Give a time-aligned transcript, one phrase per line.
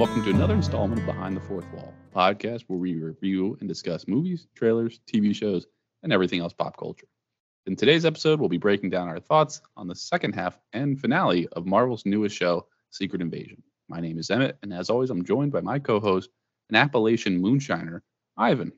[0.00, 4.08] welcome to another installment of Behind the Fourth Wall, podcast where we review and discuss
[4.08, 5.66] movies, trailers, TV shows,
[6.02, 7.06] and everything else pop culture.
[7.66, 11.48] In today's episode, we'll be breaking down our thoughts on the second half and finale
[11.48, 13.62] of Marvel's newest show, Secret Invasion.
[13.90, 16.30] My name is Emmett, and as always, I'm joined by my co-host,
[16.70, 18.00] an Appalachian moonshiner,
[18.38, 18.72] Ivan.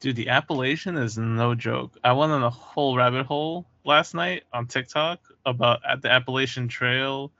[0.00, 1.96] Dude, the Appalachian is no joke.
[2.04, 7.32] I went on a whole rabbit hole last night on TikTok about the Appalachian Trail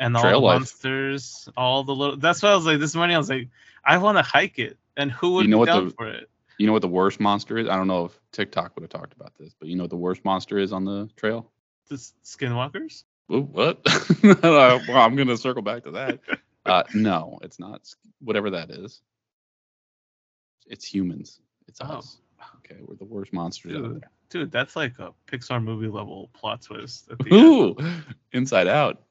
[0.00, 0.58] and all Trail the life.
[0.60, 2.16] monsters, all the little.
[2.16, 3.14] That's why I was like this morning.
[3.14, 3.48] I was like,
[3.84, 6.28] I want to hike it, and who would You know be down the- for it?
[6.58, 7.68] You know what the worst monster is?
[7.68, 9.96] I don't know if TikTok would have talked about this, but you know what the
[9.96, 11.50] worst monster is on the trail?
[11.88, 11.94] The
[12.24, 13.04] Skinwalkers.
[13.28, 13.80] Whoa, What?
[14.42, 16.18] well, I'm to circle back to that.
[16.66, 17.80] Uh, no, it's not.
[18.20, 19.00] Whatever that is,
[20.66, 21.40] it's humans.
[21.66, 21.86] It's Oh.
[21.86, 22.18] us.
[22.58, 24.10] Okay, we're the worst monsters out Dude, there.
[24.28, 27.10] dude, that's like a Pixar movie level plot twist.
[27.10, 27.32] At the end.
[27.32, 27.76] Ooh,
[28.32, 29.02] Inside Out.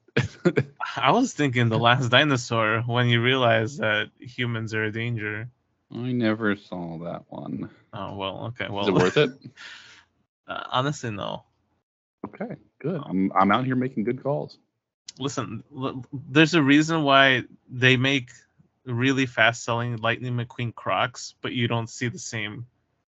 [0.96, 5.48] I was thinking the last dinosaur when you realize that humans are a danger.
[5.92, 7.70] I never saw that one.
[7.92, 9.30] Oh well, okay, well, Is it worth it?
[10.48, 11.44] uh, honestly, no.
[12.26, 13.00] Okay, good.
[13.04, 14.58] I'm I'm out here making good calls.
[15.18, 18.30] listen l- there's a reason why they make
[18.86, 22.66] really fast selling lightning mcqueen crocs but you don't see the same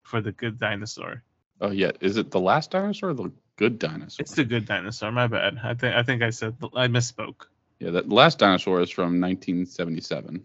[0.03, 1.22] for the good dinosaur
[1.60, 4.23] Oh yeah, is it the last dinosaur or the good dinosaur?
[4.23, 7.47] it's the good dinosaur my bad i think i think i said i misspoke
[7.79, 10.43] yeah, that last dinosaur is from 1977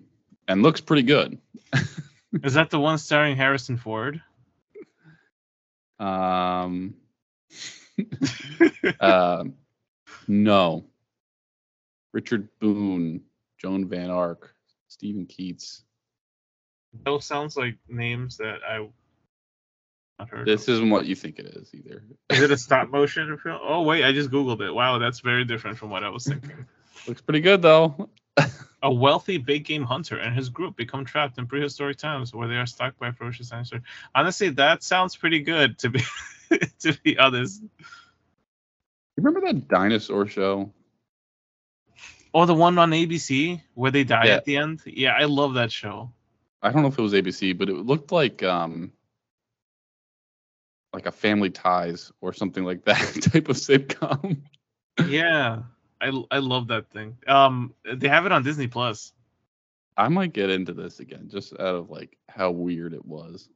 [0.49, 1.37] and looks pretty good.
[2.43, 4.21] is that the one starring harrison ford
[5.99, 6.95] Um,
[8.99, 9.43] uh,
[10.27, 10.85] no.
[12.13, 13.21] Richard Boone,
[13.59, 14.53] Joan Van Ark,
[14.87, 15.83] Stephen Keats.
[17.05, 18.85] those sounds like names that i
[20.45, 22.03] This isn't what you think it is either.
[22.29, 25.43] is it a stop motion film oh wait i just googled it wow that's very
[25.45, 26.65] different from what i was thinking
[27.07, 28.09] Looks pretty good though.
[28.83, 32.55] A wealthy big game hunter and his group become trapped in prehistoric times where they
[32.55, 33.81] are stalked by ferocious dinosaurs.
[34.15, 36.01] Honestly, that sounds pretty good to be
[36.79, 37.61] to be honest.
[39.17, 40.71] Remember that dinosaur show?
[42.33, 44.35] Oh, the one on ABC where they die Yeah.
[44.35, 44.81] at the end?
[44.85, 46.11] Yeah, I love that show.
[46.61, 48.91] I don't know if it was ABC, but it looked like um
[50.93, 54.41] like a Family Ties or something like that type of sitcom.
[55.07, 55.63] Yeah.
[55.99, 57.17] I I love that thing.
[57.27, 59.13] Um they have it on Disney Plus.
[59.95, 63.47] I might get into this again just out of like how weird it was.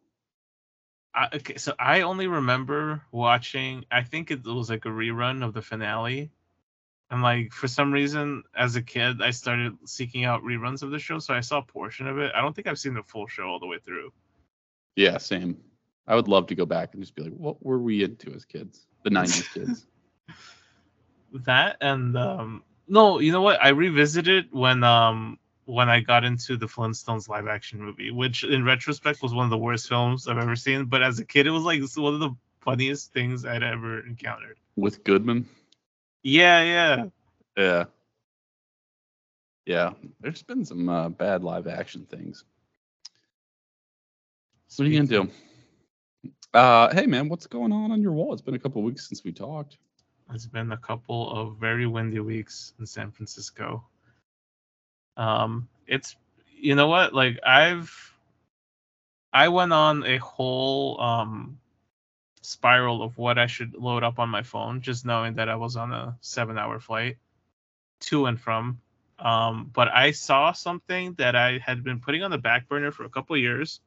[1.14, 5.54] I, okay, so I only remember watching I think it was like a rerun of
[5.54, 6.32] the finale.
[7.10, 11.00] And like for some reason as a kid I started seeking out reruns of the
[11.00, 12.32] show, so I saw a portion of it.
[12.36, 14.12] I don't think I've seen the full show all the way through.
[14.96, 15.58] Yeah, same.
[16.08, 18.46] I would love to go back and just be like, what were we into as
[18.46, 18.86] kids?
[19.04, 19.86] The 90s kids.
[21.46, 23.64] That and um no, you know what?
[23.64, 28.64] I revisited when um when I got into the Flintstones live action movie, which in
[28.64, 30.86] retrospect was one of the worst films I've ever seen.
[30.86, 34.58] But as a kid, it was like one of the funniest things I'd ever encountered.
[34.76, 35.48] With Goodman.
[36.24, 37.06] Yeah, yeah.
[37.58, 37.86] Yeah.
[39.66, 39.94] Yeah.
[40.20, 42.44] There's been some uh, bad live action things.
[44.68, 45.32] So what are you gonna do?
[46.56, 48.32] Uh, hey man, what's going on on your wall?
[48.32, 49.76] It's been a couple weeks since we talked.
[50.34, 53.84] It's been a couple of very windy weeks in San Francisco.
[55.18, 56.16] Um, it's
[56.58, 57.14] you know what?
[57.14, 57.92] Like I've
[59.34, 61.60] I went on a whole um
[62.42, 65.76] spiral of what I should load up on my phone, just knowing that I was
[65.76, 67.18] on a seven hour flight
[68.04, 68.80] to and from.
[69.20, 73.04] Um, but I saw something that I had been putting on the back burner for
[73.04, 73.82] a couple years.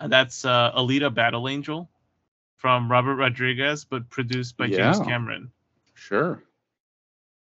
[0.00, 1.88] And that's uh, Alita Battle Angel
[2.56, 5.50] from Robert Rodriguez, but produced by James Cameron.
[5.94, 6.42] Sure.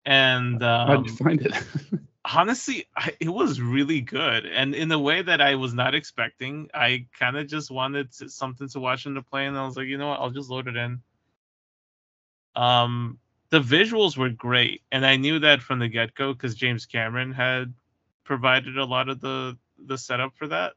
[0.04, 1.54] And How'd um, you find it?
[2.24, 6.68] honestly, I, it was really good, and in a way that I was not expecting.
[6.74, 9.76] I kind of just wanted to, something to watch on the plane, and I was
[9.76, 11.00] like, you know what, I'll just load it in.
[12.56, 13.18] Um,
[13.50, 17.32] the visuals were great, and I knew that from the get go because James Cameron
[17.32, 17.72] had
[18.24, 20.74] provided a lot of the the setup for that.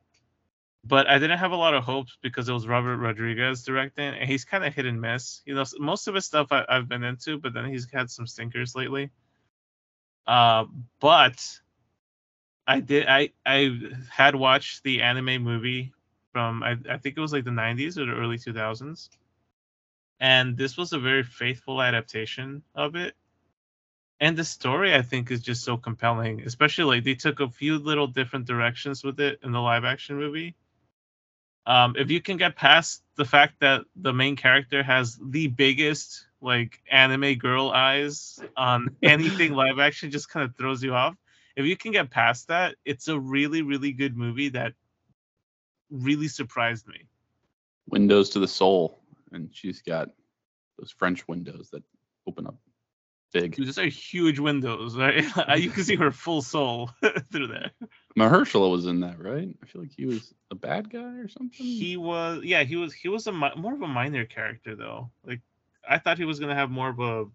[0.86, 4.30] But I didn't have a lot of hopes because it was Robert Rodriguez directing, and
[4.30, 5.42] he's kind of hit and miss.
[5.46, 8.28] You know, most of his stuff I, I've been into, but then he's had some
[8.28, 9.12] stinkers lately.
[10.28, 10.66] Uh,
[11.00, 11.62] but
[12.68, 15.94] I did I I had watched the anime movie
[16.32, 19.10] from I, I think it was like the 90s or the early 2000s.
[20.20, 23.16] And this was a very faithful adaptation of it.
[24.20, 27.78] And the story I think is just so compelling, especially like they took a few
[27.78, 30.56] little different directions with it in the live action movie.
[31.66, 36.26] Um, if you can get past the fact that the main character has the biggest
[36.42, 41.16] like anime girl eyes on anything live action just kind of throws you off
[41.56, 44.74] if you can get past that, it's a really really good movie that
[45.90, 47.08] really surprised me.
[47.88, 49.00] Windows to the soul,
[49.32, 50.10] and she's got
[50.80, 51.84] those French windows that
[52.28, 52.58] open up
[53.34, 53.58] big.
[53.58, 55.26] Those are huge windows, right?
[55.58, 56.92] you can see her full soul
[57.32, 57.72] through there.
[58.18, 59.56] Mahershala was in that, right?
[59.62, 61.52] I feel like he was a bad guy or something.
[61.52, 62.94] He was, yeah, he was.
[62.94, 65.12] He was a more of a minor character though.
[65.26, 65.42] Like
[65.88, 67.26] I thought he was gonna have more of a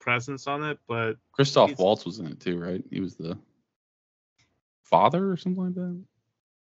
[0.00, 2.84] presence on it, but Christoph Waltz was in it too, right?
[2.90, 3.38] He was the
[4.82, 6.02] father or something like that.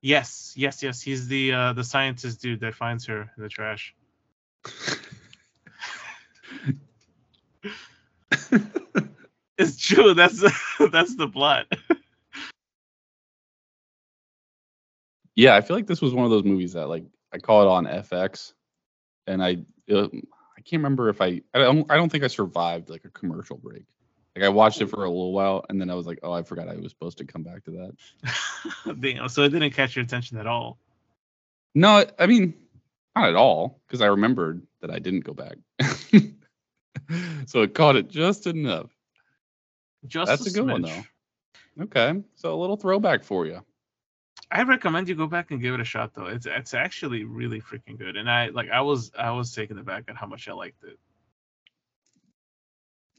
[0.00, 3.94] yes, yes, yes, he's the uh, the scientist dude that finds her in the trash.
[9.58, 10.14] It's true.
[10.14, 10.40] That's
[10.92, 11.66] that's the plot.
[15.34, 17.68] yeah, I feel like this was one of those movies that like I call it
[17.68, 18.52] on FX,
[19.26, 19.58] and I
[19.90, 20.08] uh,
[20.56, 23.56] I can't remember if I I don't I don't think I survived like a commercial
[23.56, 23.84] break.
[24.34, 26.42] Like I watched it for a little while, and then I was like, oh, I
[26.42, 29.00] forgot I was supposed to come back to that.
[29.00, 29.28] Damn.
[29.30, 30.78] So it didn't catch your attention at all.
[31.74, 32.52] No, I mean
[33.14, 35.56] not at all, because I remembered that I didn't go back.
[37.46, 38.90] so it caught it just enough.
[40.06, 41.04] Just That's a good one though.
[41.82, 43.62] Okay, so a little throwback for you.
[44.50, 46.26] I recommend you go back and give it a shot though.
[46.26, 48.16] It's it's actually really freaking good.
[48.16, 50.98] And I like I was I was taken aback at how much I liked it.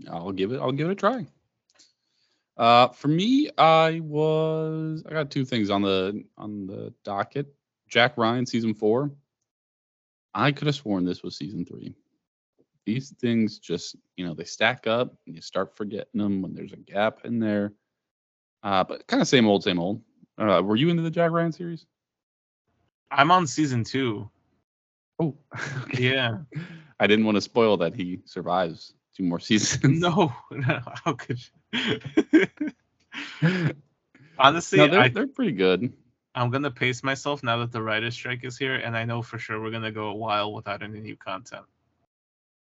[0.09, 0.59] I'll give it.
[0.59, 1.25] I'll give it a try.
[2.56, 5.03] Uh, for me, I was.
[5.07, 7.53] I got two things on the on the docket.
[7.89, 9.12] Jack Ryan season four.
[10.33, 11.94] I could have sworn this was season three.
[12.88, 16.72] These things just, you know, they stack up and you start forgetting them when there's
[16.72, 17.74] a gap in there.
[18.63, 20.01] Uh, but kind of same old, same old.
[20.38, 21.86] Uh, were you into the Jack Ryan series?
[23.12, 24.30] I'm on season two.
[25.19, 25.36] Oh,
[25.84, 26.01] okay.
[26.01, 26.38] Yeah.
[26.98, 30.00] I didn't want to spoil that he survives two more seasons.
[30.00, 30.80] no, no.
[31.04, 31.42] How could
[31.74, 32.48] you?
[34.39, 35.92] Honestly, no, they're, I, they're pretty good.
[36.36, 39.38] I'm gonna pace myself now that the writer's strike is here, and I know for
[39.38, 41.66] sure we're gonna go a while without any new content.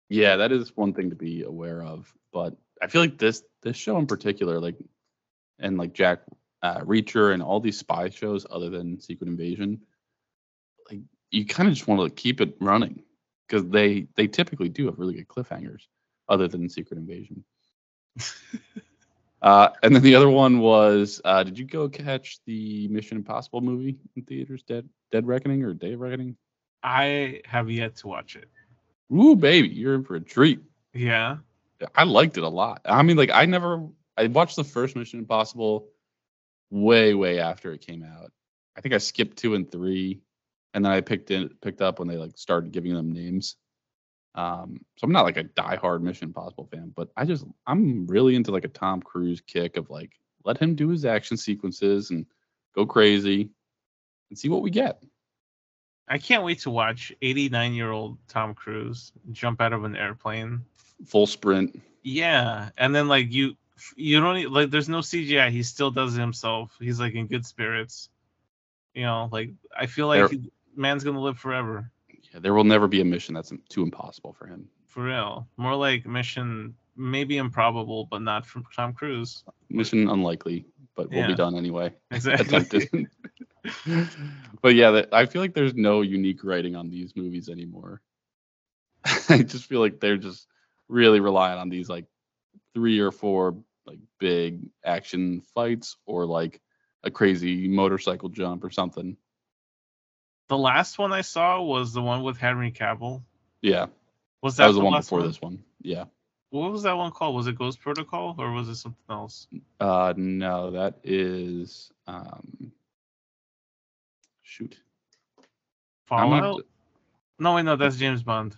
[0.08, 2.12] Yeah, that is one thing to be aware of.
[2.32, 4.76] But I feel like this this show in particular, like
[5.58, 6.20] and like Jack
[6.62, 9.80] uh, Reacher and all these spy shows other than Secret Invasion,
[10.90, 13.02] like you kind of just want to keep it running
[13.46, 15.86] because they they typically do have really good cliffhangers
[16.28, 17.44] other than Secret Invasion.
[19.42, 23.60] uh, and then the other one was, uh, did you go catch the Mission Impossible
[23.60, 26.36] movie in theaters, Dead Dead Reckoning or Day of Reckoning?
[26.82, 28.48] I have yet to watch it.
[29.12, 30.60] Ooh, baby, you're in for a treat.
[30.92, 31.38] Yeah.
[31.94, 32.80] I liked it a lot.
[32.84, 33.86] I mean, like I never
[34.16, 35.88] I watched the first Mission Impossible
[36.70, 38.32] way, way after it came out.
[38.76, 40.20] I think I skipped two and three,
[40.72, 43.56] and then I picked it picked up when they like started giving them names.
[44.34, 48.34] Um, so I'm not like a diehard Mission Impossible fan, but I just I'm really
[48.34, 52.26] into like a Tom Cruise kick of like let him do his action sequences and
[52.74, 53.50] go crazy
[54.30, 55.02] and see what we get.
[56.08, 60.64] I can't wait to watch 89 year old Tom Cruise jump out of an airplane.
[61.06, 61.80] Full sprint.
[62.02, 63.56] Yeah, and then like you,
[63.96, 64.70] you don't like.
[64.70, 65.50] There's no CGI.
[65.50, 66.76] He still does it himself.
[66.78, 68.10] He's like in good spirits.
[68.94, 71.90] You know, like I feel like There- he, man's gonna live forever.
[72.32, 74.68] Yeah, there will never be a mission that's too impossible for him.
[74.86, 75.46] For real.
[75.56, 79.44] More like mission, maybe improbable, but not from Tom Cruise.
[79.70, 81.26] Mission unlikely, but we'll Yeah.
[81.28, 81.92] be done anyway.
[82.10, 82.88] Exactly.
[84.62, 88.00] but yeah, that, I feel like there's no unique writing on these movies anymore.
[89.28, 90.46] I just feel like they're just
[90.88, 92.06] really relying on these like
[92.74, 96.60] three or four like big action fights or like
[97.02, 99.16] a crazy motorcycle jump or something.
[100.48, 103.22] the last one I saw was the one with Henry Cavill.
[103.62, 103.86] Yeah,
[104.42, 105.64] Was that, that, was the one last before this one.
[105.82, 106.04] Yeah.
[106.54, 107.34] What was that one called?
[107.34, 109.48] Was it Ghost Protocol or was it something else?
[109.80, 112.70] Uh, no, that is um,
[114.42, 114.78] shoot.
[116.08, 116.62] Gonna-
[117.40, 118.56] No, wait, no, that's James Bond.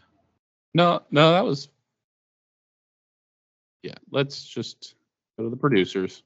[0.74, 1.70] No, no, that was.
[3.82, 4.94] Yeah, let's just
[5.38, 6.22] go to the producers.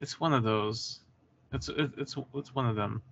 [0.00, 1.00] It's one of those.
[1.52, 3.02] It's it, it's it's one of them.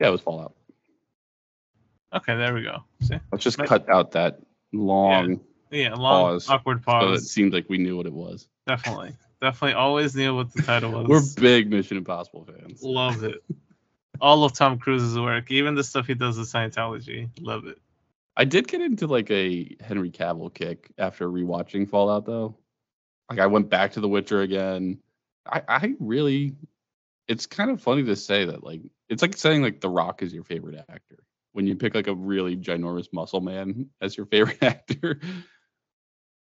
[0.00, 0.54] Yeah, it was Fallout.
[2.14, 2.84] Okay, there we go.
[3.02, 3.18] See?
[3.32, 4.40] Let's just cut out that
[4.72, 5.40] long
[5.70, 6.48] Yeah, long Pause.
[6.48, 7.02] awkward pause.
[7.04, 8.48] so it seemed like we knew what it was.
[8.66, 9.74] Definitely, definitely.
[9.74, 11.06] Always knew what the title was.
[11.08, 12.82] We're big Mission Impossible fans.
[12.82, 13.42] Love it.
[14.20, 17.28] All of Tom Cruise's work, even the stuff he does with Scientology.
[17.40, 17.78] Love it.
[18.36, 22.56] I did get into like a Henry Cavill kick after rewatching Fallout though.
[23.28, 24.98] Like I went back to The Witcher again.
[25.46, 26.54] I, I really
[27.28, 30.32] it's kind of funny to say that like it's like saying like The Rock is
[30.32, 31.18] your favorite actor,
[31.52, 35.20] when you pick like a really ginormous muscle man as your favorite actor.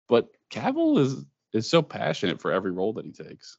[0.08, 3.58] But Cavill is is so passionate for every role that he takes.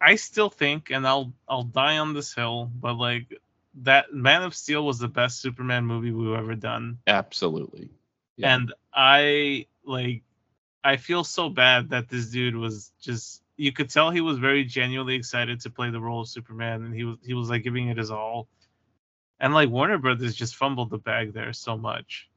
[0.00, 3.40] I still think, and I'll I'll die on this hill, but like
[3.82, 6.98] that Man of Steel was the best Superman movie we've ever done.
[7.06, 7.90] Absolutely.
[8.36, 8.54] Yeah.
[8.54, 10.22] And I like
[10.82, 14.64] I feel so bad that this dude was just you could tell he was very
[14.64, 17.88] genuinely excited to play the role of Superman and he was he was like giving
[17.88, 18.48] it his all.
[19.40, 22.28] And like Warner Brothers just fumbled the bag there so much.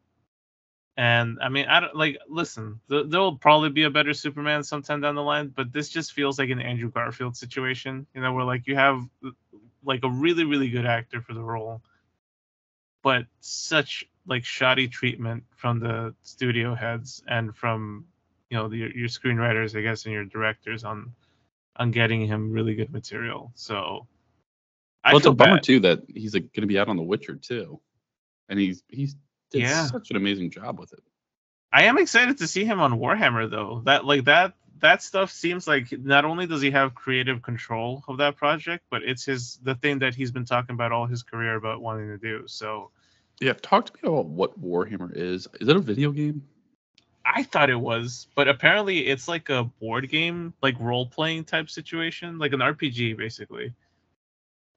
[0.97, 2.17] And I mean, I don't like.
[2.27, 5.87] Listen, th- there will probably be a better Superman sometime down the line, but this
[5.87, 8.05] just feels like an Andrew Garfield situation.
[8.13, 9.01] You know, where like you have
[9.81, 11.81] like a really really good actor for the role,
[13.01, 18.05] but such like shoddy treatment from the studio heads and from
[18.49, 21.13] you know the, your screenwriters, I guess, and your directors on
[21.75, 23.51] on getting him really good material.
[23.55, 24.07] So
[25.03, 25.63] I well, it's a bummer bad.
[25.63, 27.79] too that he's like, going to be out on The Witcher too,
[28.49, 29.15] and he's he's
[29.51, 29.85] did yeah.
[29.87, 31.03] such an amazing job with it.
[31.71, 33.81] I am excited to see him on Warhammer though.
[33.85, 38.17] That like that that stuff seems like not only does he have creative control of
[38.17, 41.55] that project, but it's his the thing that he's been talking about all his career
[41.55, 42.43] about wanting to do.
[42.47, 42.91] So
[43.39, 45.47] yeah, talk to me about what Warhammer is.
[45.61, 46.43] Is it a video game?
[47.31, 51.69] I thought it was, but apparently it's like a board game, like role playing type
[51.69, 53.73] situation, like an RPG basically.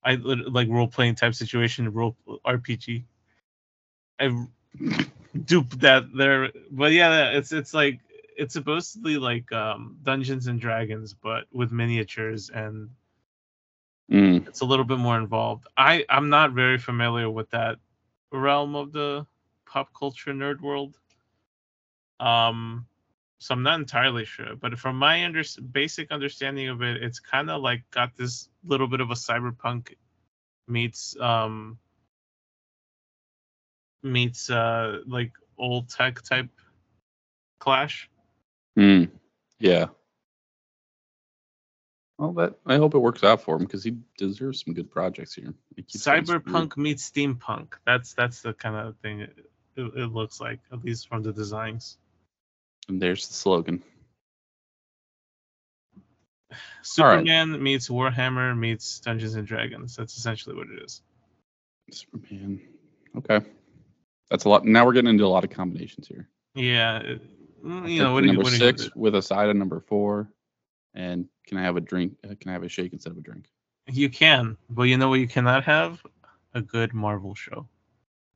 [0.05, 3.05] I like role playing type situation, role RPG.
[4.21, 4.47] I
[5.45, 8.01] dupe that there but yeah it's it's like
[8.37, 12.91] it's supposedly like um dungeons and dragons but with miniatures and
[14.11, 14.47] mm.
[14.47, 17.79] it's a little bit more involved i i'm not very familiar with that
[18.31, 19.27] realm of the
[19.67, 20.99] pop culture nerd world
[22.23, 22.87] um
[23.39, 27.51] so i'm not entirely sure but from my under- basic understanding of it it's kind
[27.51, 29.95] of like got this little bit of a cyberpunk
[30.69, 31.79] meets um
[34.03, 36.49] meets uh like old tech type
[37.63, 38.11] clash.
[38.77, 39.05] Hmm.
[39.61, 39.87] Yeah.
[42.19, 45.35] Well, that I hope it works out for him because he deserves some good projects
[45.35, 45.55] here.
[45.89, 47.75] Cyberpunk meets steampunk.
[47.87, 49.37] That's that's the kind of thing it,
[49.77, 51.99] it, it looks like, at least from the designs.
[52.89, 53.83] And there's the slogan.
[56.83, 57.61] Superman right.
[57.61, 59.97] meets Warhammer meets Dungeons and Dragons.
[59.97, 61.01] That's essentially what it is.
[61.91, 62.61] Superman.
[63.17, 63.41] Okay.
[64.31, 64.65] That's a lot.
[64.65, 66.29] Now we're getting into a lot of combinations here.
[66.55, 67.03] Yeah,
[67.65, 70.31] mm, you know, what number you, six with a side of number four,
[70.95, 72.15] and can I have a drink?
[72.25, 73.51] Uh, can I have a shake instead of a drink?
[73.91, 76.03] You can, but you know what you cannot have?
[76.55, 77.69] A good Marvel show.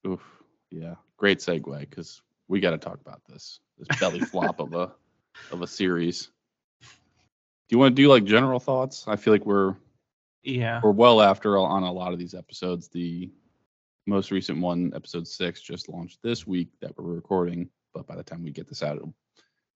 [0.07, 0.23] Oof,
[0.71, 4.93] yeah, great segue because we got to talk about this this belly flop of a
[5.53, 6.29] of a series.
[6.81, 9.05] Do you want to do like general thoughts?
[9.07, 9.75] I feel like we're
[10.43, 12.89] yeah we're well after on a lot of these episodes.
[12.89, 13.31] The
[14.07, 17.69] most recent one, episode six, just launched this week that we're recording.
[17.93, 19.03] But by the time we get this out,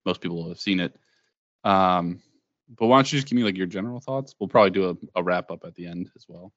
[0.05, 0.95] most people will have seen it.
[1.63, 2.21] Um,
[2.77, 4.35] but why don't you just give me like your general thoughts?
[4.39, 6.53] We'll probably do a, a wrap up at the end as well.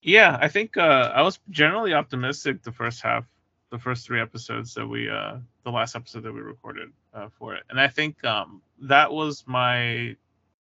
[0.00, 3.24] Yeah, I think uh, I was generally optimistic the first half,
[3.70, 7.54] the first three episodes that we, uh, the last episode that we recorded uh, for
[7.54, 10.16] it, and I think um, that was my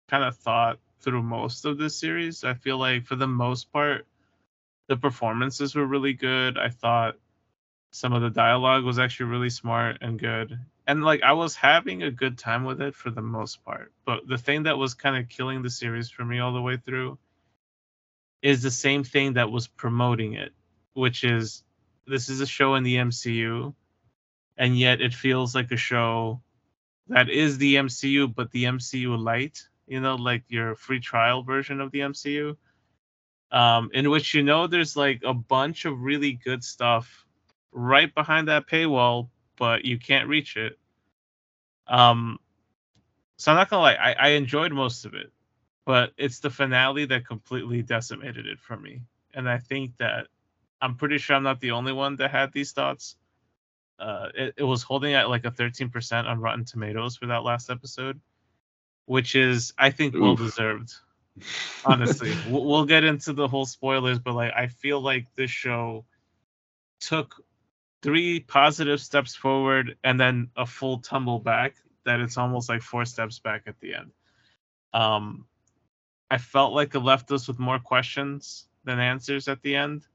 [0.08, 2.44] kind of thought through most of this series.
[2.44, 4.06] I feel like for the most part,
[4.88, 6.58] the performances were really good.
[6.58, 7.16] I thought
[7.90, 10.58] some of the dialogue was actually really smart and good.
[10.86, 13.92] And like I was having a good time with it for the most part.
[14.04, 16.76] But the thing that was kind of killing the series for me all the way
[16.76, 17.18] through
[18.42, 20.52] is the same thing that was promoting it,
[20.92, 21.62] which is
[22.06, 23.74] this is a show in the MCU
[24.56, 26.40] and yet it feels like a show
[27.08, 31.80] that is the MCU but the MCU light, you know, like your free trial version
[31.80, 32.56] of the MCU
[33.54, 37.24] um, in which you know there's like a bunch of really good stuff
[37.70, 40.76] right behind that paywall, but you can't reach it.
[41.86, 42.38] Um,
[43.36, 45.32] so I'm not gonna lie, I, I enjoyed most of it,
[45.84, 49.02] but it's the finale that completely decimated it for me.
[49.34, 50.26] And I think that
[50.80, 53.16] I'm pretty sure I'm not the only one that had these thoughts.
[53.98, 57.70] Uh, it, it was holding at like a 13% on Rotten Tomatoes for that last
[57.70, 58.20] episode,
[59.06, 60.92] which is I think well deserved.
[61.84, 66.04] Honestly we'll, we'll get into the whole spoilers but like i feel like this show
[67.00, 67.42] took
[68.02, 73.04] three positive steps forward and then a full tumble back that it's almost like four
[73.04, 74.12] steps back at the end.
[74.92, 75.46] Um
[76.30, 80.06] i felt like it left us with more questions than answers at the end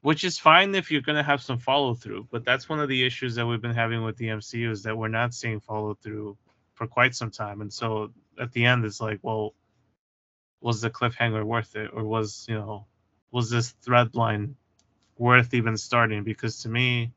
[0.00, 2.88] which is fine if you're going to have some follow through but that's one of
[2.88, 5.94] the issues that we've been having with the mcu is that we're not seeing follow
[5.94, 6.36] through
[6.74, 9.54] for quite some time and so at the end it's like well
[10.60, 12.86] was the cliffhanger worth it or was you know
[13.30, 14.56] was this thread line
[15.16, 17.12] worth even starting because to me,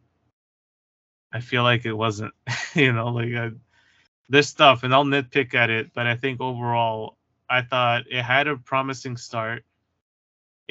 [1.32, 2.34] I feel like it wasn't.
[2.76, 3.52] you know, like I,
[4.30, 7.18] this stuff, and I'll nitpick at it, but I think overall,
[7.50, 9.64] I thought it had a promising start.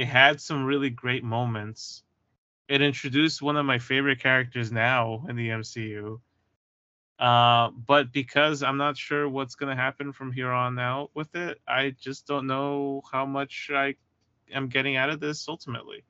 [0.01, 2.05] It had some really great moments.
[2.69, 6.19] It introduced one of my favorite characters now in the MCU.
[7.19, 11.37] Uh, but because I'm not sure what's going to happen from here on out with
[11.37, 13.97] it, I just don't know how much I
[14.51, 16.03] am getting out of this ultimately.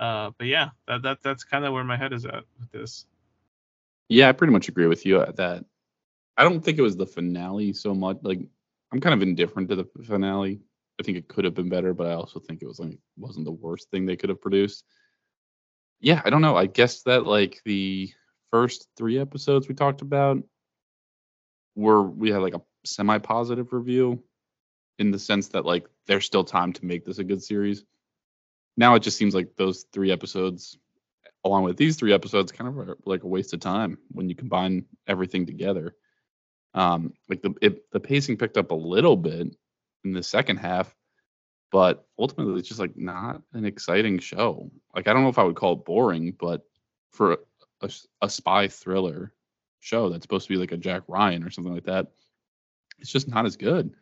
[0.00, 3.04] Uh, but yeah, that, that that's kind of where my head is at with this.
[4.08, 5.62] Yeah, I pretty much agree with you that
[6.38, 8.16] I don't think it was the finale so much.
[8.22, 8.40] Like
[8.90, 10.62] I'm kind of indifferent to the finale.
[10.98, 13.44] I think it could have been better, but I also think it was like wasn't
[13.44, 14.84] the worst thing they could have produced.
[16.00, 16.56] Yeah, I don't know.
[16.56, 18.12] I guess that like the
[18.50, 20.42] first three episodes we talked about
[21.74, 24.22] were we had like a semi positive review
[24.98, 27.84] in the sense that like there's still time to make this a good series.
[28.76, 30.78] Now it just seems like those three episodes
[31.44, 34.34] along with these three episodes kind of are like a waste of time when you
[34.34, 35.94] combine everything together.
[36.74, 39.54] Um, like the it, the pacing picked up a little bit
[40.06, 40.94] in the second half,
[41.72, 44.70] but ultimately it's just like not an exciting show.
[44.94, 46.64] Like I don't know if I would call it boring, but
[47.12, 47.38] for
[47.82, 47.90] a,
[48.22, 49.32] a, spy thriller
[49.80, 52.08] show that's supposed to be like a Jack Ryan or something like that,
[52.98, 53.94] it's just not as good.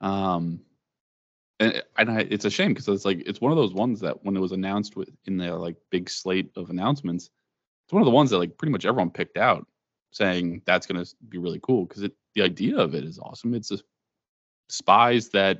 [0.00, 0.60] Um,
[1.60, 4.24] and and I, it's a shame because it's like it's one of those ones that
[4.24, 7.30] when it was announced with in the like big slate of announcements,
[7.84, 9.66] it's one of the ones that like pretty much everyone picked out,
[10.10, 13.54] saying that's going to be really cool because it the idea of it is awesome.
[13.54, 13.78] It's a
[14.68, 15.58] spies that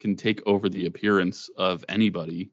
[0.00, 2.50] can take over the appearance of anybody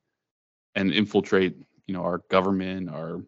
[0.75, 1.55] and infiltrate,
[1.87, 3.21] you know, our government, our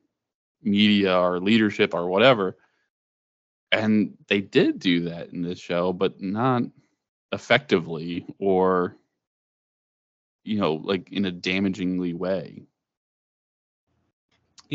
[0.64, 2.58] media, our leadership, or whatever.
[3.72, 6.64] And they did do that in this show, but not
[7.32, 8.96] effectively or
[10.46, 12.64] you know, like in a damagingly way.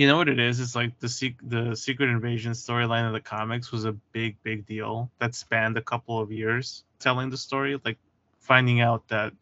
[0.01, 0.61] You know what it is?
[0.61, 5.11] It's like the the Secret Invasion storyline of the comics was a big, big deal
[5.19, 7.99] that spanned a couple of years telling the story, like
[8.39, 9.35] finding out that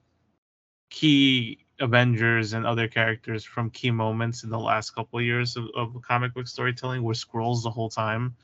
[0.91, 5.67] key Avengers and other characters from key moments in the last couple of years of,
[5.77, 8.35] of comic book storytelling were Skrulls the whole time.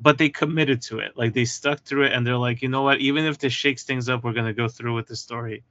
[0.00, 1.16] But they committed to it.
[1.16, 3.84] Like they stuck through it and they're like, you know what, even if this shakes
[3.84, 5.62] things up, we're gonna go through with the story.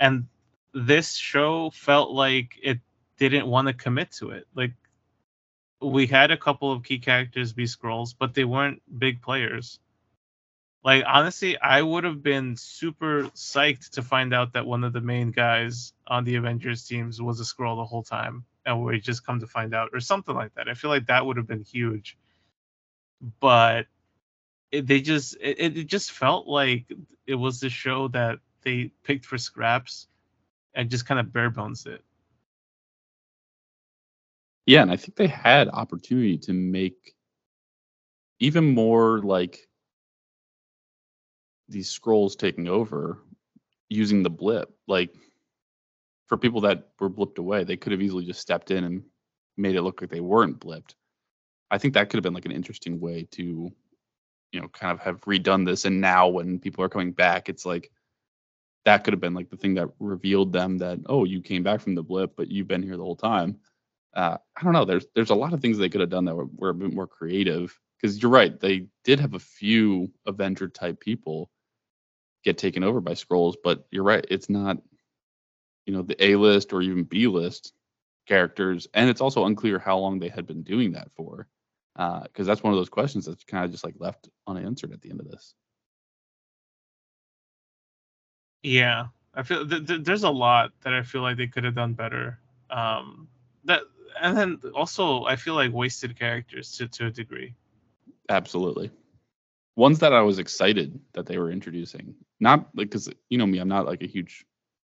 [0.00, 0.26] And
[0.72, 2.80] this show felt like it
[3.18, 4.46] didn't want to commit to it.
[4.54, 4.72] Like
[5.80, 9.78] we had a couple of key characters be Skrulls, but they weren't big players.
[10.82, 15.00] Like honestly, I would have been super psyched to find out that one of the
[15.00, 19.24] main guys on the Avengers teams was a Skrull the whole time, and we just
[19.24, 20.68] come to find out, or something like that.
[20.68, 22.18] I feel like that would have been huge.
[23.40, 23.86] But
[24.70, 26.92] it, they just it, it just felt like
[27.26, 30.08] it was the show that they picked for scraps
[30.74, 32.02] and just kind of bare bones it.
[34.66, 37.14] Yeah, and I think they had opportunity to make
[38.40, 39.68] even more like
[41.68, 43.18] these Skrulls taking over
[43.88, 44.74] using the blip.
[44.86, 45.14] Like
[46.26, 49.02] for people that were blipped away, they could have easily just stepped in and
[49.56, 50.94] made it look like they weren't blipped.
[51.70, 53.70] I think that could have been like an interesting way to,
[54.52, 55.84] you know, kind of have redone this.
[55.84, 57.90] And now when people are coming back, it's like
[58.84, 61.80] that could have been like the thing that revealed them that oh you came back
[61.80, 63.56] from the blip but you've been here the whole time
[64.14, 66.34] uh, i don't know there's there's a lot of things they could have done that
[66.34, 70.68] were, were a bit more creative because you're right they did have a few avenger
[70.68, 71.50] type people
[72.44, 74.78] get taken over by Skrulls, but you're right it's not
[75.86, 77.72] you know the a list or even b list
[78.26, 81.46] characters and it's also unclear how long they had been doing that for
[81.94, 85.00] because uh, that's one of those questions that's kind of just like left unanswered at
[85.02, 85.54] the end of this
[88.64, 91.74] Yeah, I feel th- th- there's a lot that I feel like they could have
[91.74, 92.38] done better.
[92.70, 93.28] Um,
[93.64, 93.82] that
[94.20, 97.54] and then also I feel like wasted characters to to a degree.
[98.28, 98.90] Absolutely.
[99.76, 102.14] Ones that I was excited that they were introducing.
[102.40, 104.44] Not like because you know me, I'm not like a huge,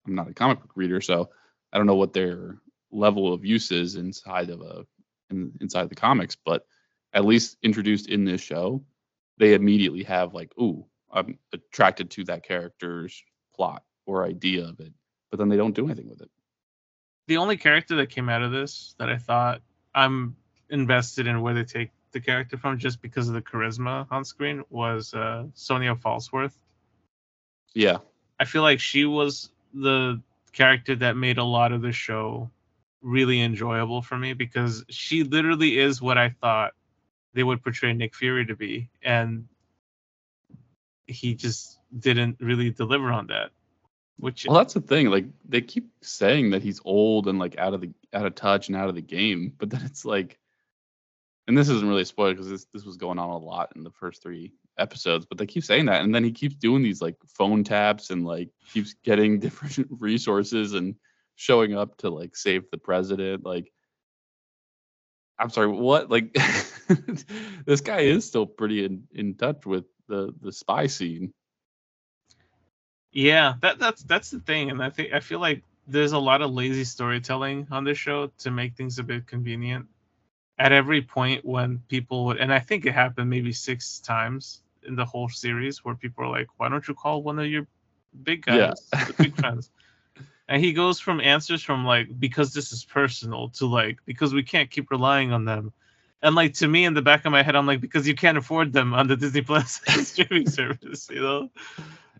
[0.08, 1.30] I'm not a comic book reader, so
[1.74, 2.58] I don't know what their
[2.92, 4.86] level of use is inside of a
[5.30, 6.66] in, inside the comics, but
[7.14, 8.84] at least introduced in this show,
[9.38, 13.22] they immediately have like, ooh, I'm attracted to that character's
[13.56, 14.94] plot or idea of it,
[15.30, 16.30] but then they don't do anything with it.
[17.30, 19.62] The only character that came out of this that I thought
[19.94, 20.36] I'm
[20.68, 24.64] invested in where they take the character from just because of the charisma on screen
[24.72, 26.56] was uh, Sonya Falsworth.
[27.76, 27.98] Yeah.
[28.40, 30.20] I feel like she was the
[30.54, 32.50] character that made a lot of the show
[33.04, 36.74] really enjoyable for me because she literally is what I thought
[37.36, 38.90] they would portray Nick Fury to be.
[39.04, 39.48] And
[41.06, 43.52] he just didn't really deliver on that.
[44.20, 45.10] Which Well, that's the thing.
[45.10, 48.68] Like they keep saying that he's old and like out of the out of touch
[48.68, 50.38] and out of the game, but then it's like,
[51.48, 53.84] and this isn't really a spoiler because this this was going on a lot in
[53.84, 57.02] the first three episodes, but they keep saying that, and then he keeps doing these
[57.02, 60.96] like phone taps and like keeps getting different resources and
[61.36, 63.46] showing up to like save the president.
[63.46, 63.72] Like,
[65.38, 66.10] I'm sorry, what?
[66.10, 66.34] Like,
[67.66, 71.34] this guy is still pretty in in touch with the the spy scene.
[73.12, 76.42] Yeah, that that's that's the thing, and I think I feel like there's a lot
[76.42, 79.88] of lazy storytelling on this show to make things a bit convenient.
[80.58, 84.96] At every point when people would, and I think it happened maybe six times in
[84.96, 87.68] the whole series, where people are like, "Why don't you call one of your
[88.24, 88.74] big Yeah.
[88.74, 89.72] guys, the big friends?"
[90.48, 94.44] And he goes from answers from like because this is personal to like because we
[94.44, 95.74] can't keep relying on them.
[96.22, 98.38] And like to me in the back of my head, I'm like because you can't
[98.38, 101.50] afford them on the Disney Plus streaming service, you know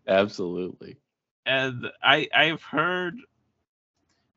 [0.10, 0.98] Absolutely.
[1.46, 3.16] and I I've heard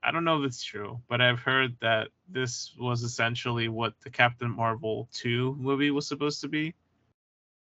[0.02, 4.10] I don't know if it's true, but I've heard that this was essentially what the
[4.10, 6.74] Captain Marvel 2 movie was supposed to be.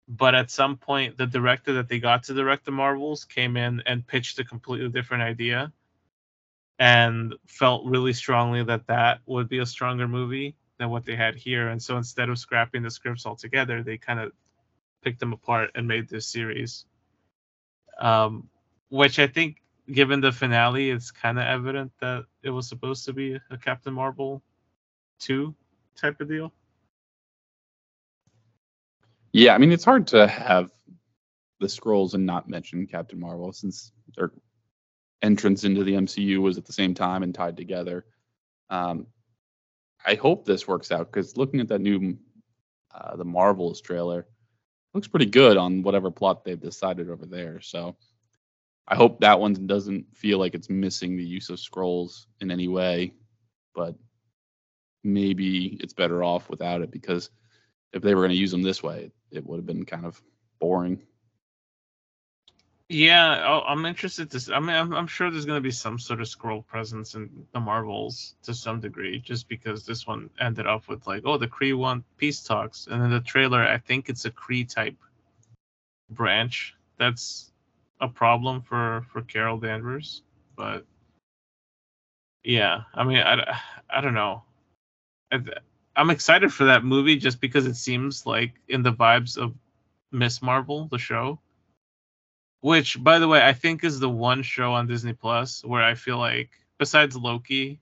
[0.08, 3.82] But at some point the director that they got to direct the Marvels came in
[3.86, 5.74] and pitched a completely different idea
[6.80, 11.36] and felt really strongly that that would be a stronger movie than what they had
[11.36, 14.32] here and so instead of scrapping the scripts altogether they kind of
[15.04, 16.86] picked them apart and made this series
[18.00, 18.50] um,
[18.90, 19.58] which I think,
[19.92, 23.94] given the finale, it's kind of evident that it was supposed to be a Captain
[23.94, 24.42] Marvel
[25.20, 25.56] two
[25.96, 26.54] type of deal.
[29.34, 30.72] Yeah, I mean it's hard to have
[31.60, 34.32] the Skrulls and not mention Captain Marvel since their
[35.22, 38.06] entrance into the MCU was at the same time and tied together.
[38.70, 39.08] Um,
[40.06, 42.18] I hope this works out because looking at that new
[42.94, 44.28] uh, the Marvels trailer
[44.98, 47.62] looks pretty good on whatever plot they've decided over there.
[47.62, 47.96] So
[48.88, 52.68] I hope that one doesn't feel like it's missing the use of Skrulls in any
[52.68, 53.14] way,
[53.76, 53.94] but
[55.04, 57.30] maybe it's better off without it because
[57.94, 60.20] if they were going to use them this way, it would have been kind of
[60.60, 61.04] boring.
[62.90, 64.56] Yeah, I'll- I'm interested to.
[64.56, 67.46] I mean, I'm, I'm sure there's going to be some sort of Skrull presence in
[67.52, 71.48] the Marvels to some degree, just because this one ended up with like, oh, the
[71.50, 74.96] Kree want peace talks, and then the trailer, I think it's a Kree type
[76.12, 76.76] branch.
[76.98, 77.52] That's
[78.00, 80.22] a problem for for Carol Danvers,
[80.56, 80.86] but
[82.44, 84.44] yeah, I mean, I, I don't know.
[85.32, 85.42] I,
[85.98, 89.54] I'm excited for that movie just because it seems like in the vibes of
[90.14, 91.40] Miss Marvel, the show
[92.62, 95.94] which by the way i think is the one show on disney plus where i
[95.94, 97.80] feel like besides loki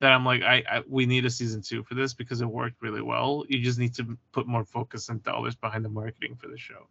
[0.00, 2.82] that i'm like I, I we need a season two for this because it worked
[2.82, 6.48] really well you just need to put more focus and dollars behind the marketing for
[6.48, 6.88] the show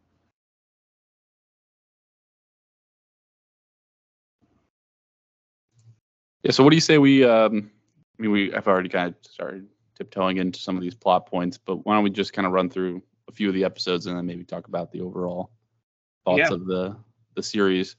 [6.43, 6.51] Yeah.
[6.51, 7.23] So what do you say we?
[7.23, 7.71] Um,
[8.17, 11.57] I mean, we I've already kind of started tiptoeing into some of these plot points,
[11.57, 14.17] but why don't we just kind of run through a few of the episodes and
[14.17, 15.51] then maybe talk about the overall
[16.25, 16.53] thoughts Yeah.
[16.53, 16.95] of the
[17.35, 17.95] the series.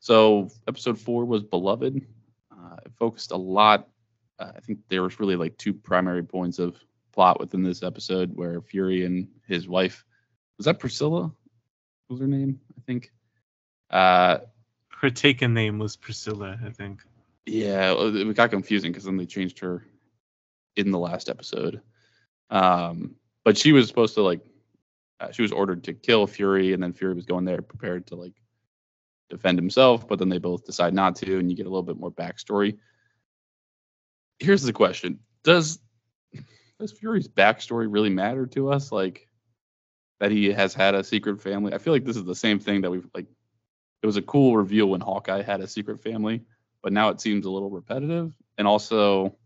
[0.00, 2.04] So episode four was beloved.
[2.50, 3.88] Uh, it focused a lot.
[4.38, 6.76] Uh, I think there was really like two primary points of
[7.12, 10.04] plot within this episode where Fury and his wife
[10.56, 11.22] was that Priscilla?
[11.22, 11.34] What
[12.10, 12.60] was her name?
[12.76, 13.12] I think.
[13.90, 14.38] Uh,
[14.90, 17.00] her taken name was priscilla i think
[17.46, 19.84] Yeah, it got confusing because then they changed her
[20.76, 21.80] in the last episode.
[22.50, 24.44] Um, but she was supposed to like,
[25.20, 28.16] uh, she was ordered to kill Fury, and then Fury was going there prepared to
[28.16, 28.34] like
[29.30, 30.06] defend himself.
[30.06, 32.78] But then they both decide not to, and you get a little bit more backstory.
[34.38, 35.78] Here's the question: Does
[36.78, 38.92] does Fury's backstory really matter to us?
[38.92, 39.28] Like
[40.20, 41.72] that he has had a secret family.
[41.72, 43.26] I feel like this is the same thing that we've like.
[44.00, 46.44] It was a cool reveal when Hawkeye had a secret family
[46.82, 48.34] but now it seems a little repetitive.
[48.56, 49.36] And also,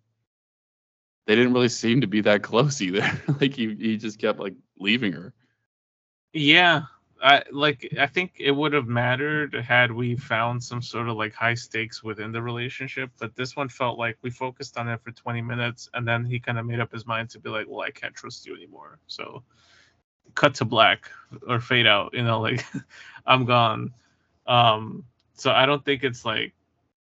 [1.27, 3.09] they didn't really seem to be that close either.
[3.41, 5.33] like he, he just kept like leaving her.
[6.33, 6.83] Yeah
[7.23, 11.33] i like i think it would have mattered had we found some sort of like
[11.35, 15.13] high stakes within the relationship but this one felt like we focused on it for
[15.13, 17.83] 20 minutes and then he kind of made up his mind to be like well
[17.83, 19.43] i can't trust you anymore so
[20.35, 21.11] cut to black
[21.47, 22.65] or fade out you know like
[23.27, 23.93] i'm gone.
[24.47, 26.55] Um so i don't think it's like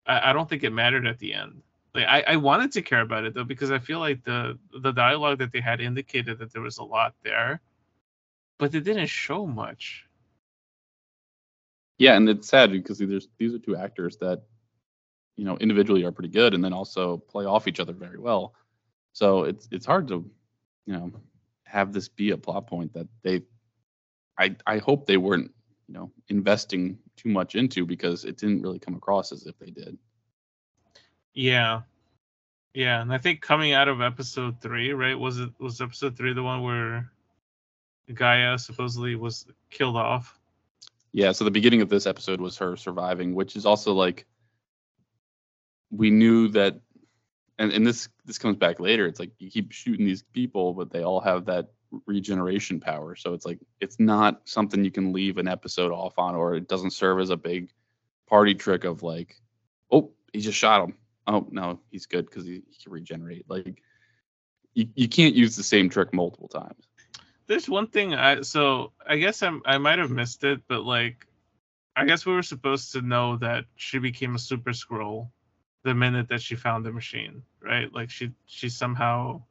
[0.05, 1.61] I, I don't think it mattered at the end.
[1.95, 4.91] Like I, I wanted to care about it though because i feel like the the
[4.91, 7.61] dialogue that they had indicated that there was a lot there
[8.57, 10.05] but they didn't show much
[11.97, 14.43] Yeah, and it's sad because there's these are two actors that,
[15.37, 18.53] you know, individually are pretty good and then also play off each other very well.
[19.13, 20.29] So it's it's hard to,
[20.85, 21.11] you know,
[21.65, 23.43] have this be a plot point that they
[24.37, 25.51] I I hope they weren't
[25.87, 29.69] you know, investing too much into because it didn't really come across as if they
[29.69, 29.97] did.
[31.33, 31.81] Yeah.
[32.73, 35.17] Yeah, and I think coming out of episode three, right?
[35.17, 37.11] Was it was episode three the one where
[38.09, 40.39] G'iah supposedly was killed off?
[41.11, 44.25] Yeah, so the beginning of this episode was her surviving, which is also like
[45.89, 46.81] we knew that
[47.57, 49.05] and, and this this comes back later.
[49.05, 51.69] It's like you keep shooting these people, but they all have that
[52.05, 53.15] regeneration power.
[53.15, 56.67] So it's like it's not something you can leave an episode off on, or it
[56.67, 57.71] doesn't serve as a big
[58.27, 59.39] party trick of like,
[59.91, 60.95] oh, he just shot him.
[61.27, 63.45] Oh no, he's good because he, he can regenerate.
[63.47, 63.81] Like
[64.73, 66.87] you, you can't use the same trick multiple times.
[67.47, 71.27] There's one thing I so I guess I'm I might have missed it, but like
[71.95, 75.29] I guess we were supposed to know that she became a super Skrull
[75.84, 77.93] the minute that she found the machine, right?
[77.93, 79.43] Like she she somehow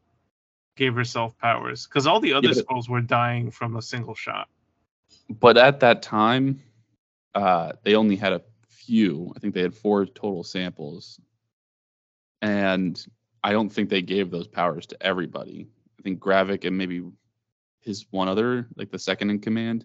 [0.76, 4.48] gave herself powers because all the other yeah, Skrulls were dying from a single shot.
[5.30, 6.60] But at that time,
[7.34, 9.32] uh, they only had a few.
[9.36, 11.20] I think they had four total samples,
[12.42, 13.04] and
[13.42, 15.68] I don't think they gave those powers to everybody.
[15.98, 17.02] I think Gravik and maybe
[17.84, 19.84] his one other, like the second in command,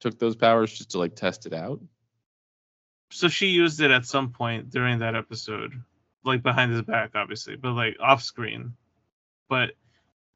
[0.00, 1.80] took those powers just to like test it out.
[3.10, 5.72] So she used it at some point during that episode,
[6.24, 8.74] like behind his back, obviously, but like off screen.
[9.48, 9.70] But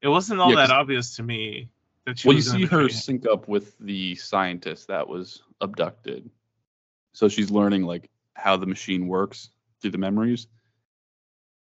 [0.01, 1.69] it wasn't all yeah, that obvious to me
[2.05, 2.27] that she.
[2.27, 6.29] Well, you see her sync up with the scientist that was abducted,
[7.13, 9.49] so she's learning like how the machine works
[9.81, 10.47] through the memories.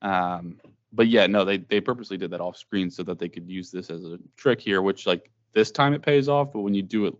[0.02, 0.60] Um,
[0.92, 3.70] but yeah, no, they they purposely did that off screen so that they could use
[3.70, 6.82] this as a trick here, which like this time it pays off, but when you
[6.82, 7.14] do it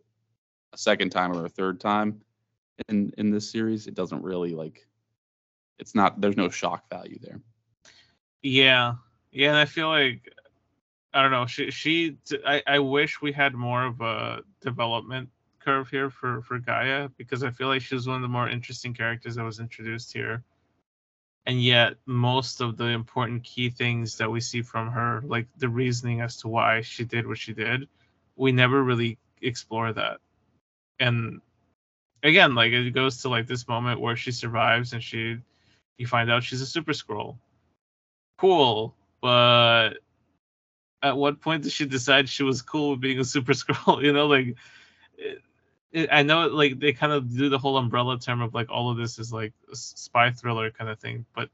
[0.72, 2.20] a second time or a third time
[2.88, 4.87] in in this series, it doesn't really like
[5.78, 7.40] it's not there's no shock value there.
[8.42, 8.94] Yeah.
[9.33, 10.33] Yeah, and I feel like
[11.14, 15.28] I don't know, she she I, I wish we had more of a development
[15.61, 18.94] curve here for for G'iah because I feel like she's one of the more interesting
[18.94, 20.42] characters that was introduced here
[21.46, 25.68] and yet most of the important key things that we see from her like the
[25.68, 27.88] reasoning as to why she did what she did
[28.37, 30.18] we never really explore that.
[30.98, 31.40] And
[32.22, 35.38] again like it goes to like this moment where she survives and she
[35.96, 37.38] you find out she's a super Skrull
[38.38, 39.90] cool but
[41.03, 44.12] at what point did she decide she was cool with being a super Skrull you
[44.12, 44.57] know like
[45.94, 48.96] I know like they kind of do the whole umbrella term of like all of
[48.96, 51.50] this is like a spy thriller kind of thing, but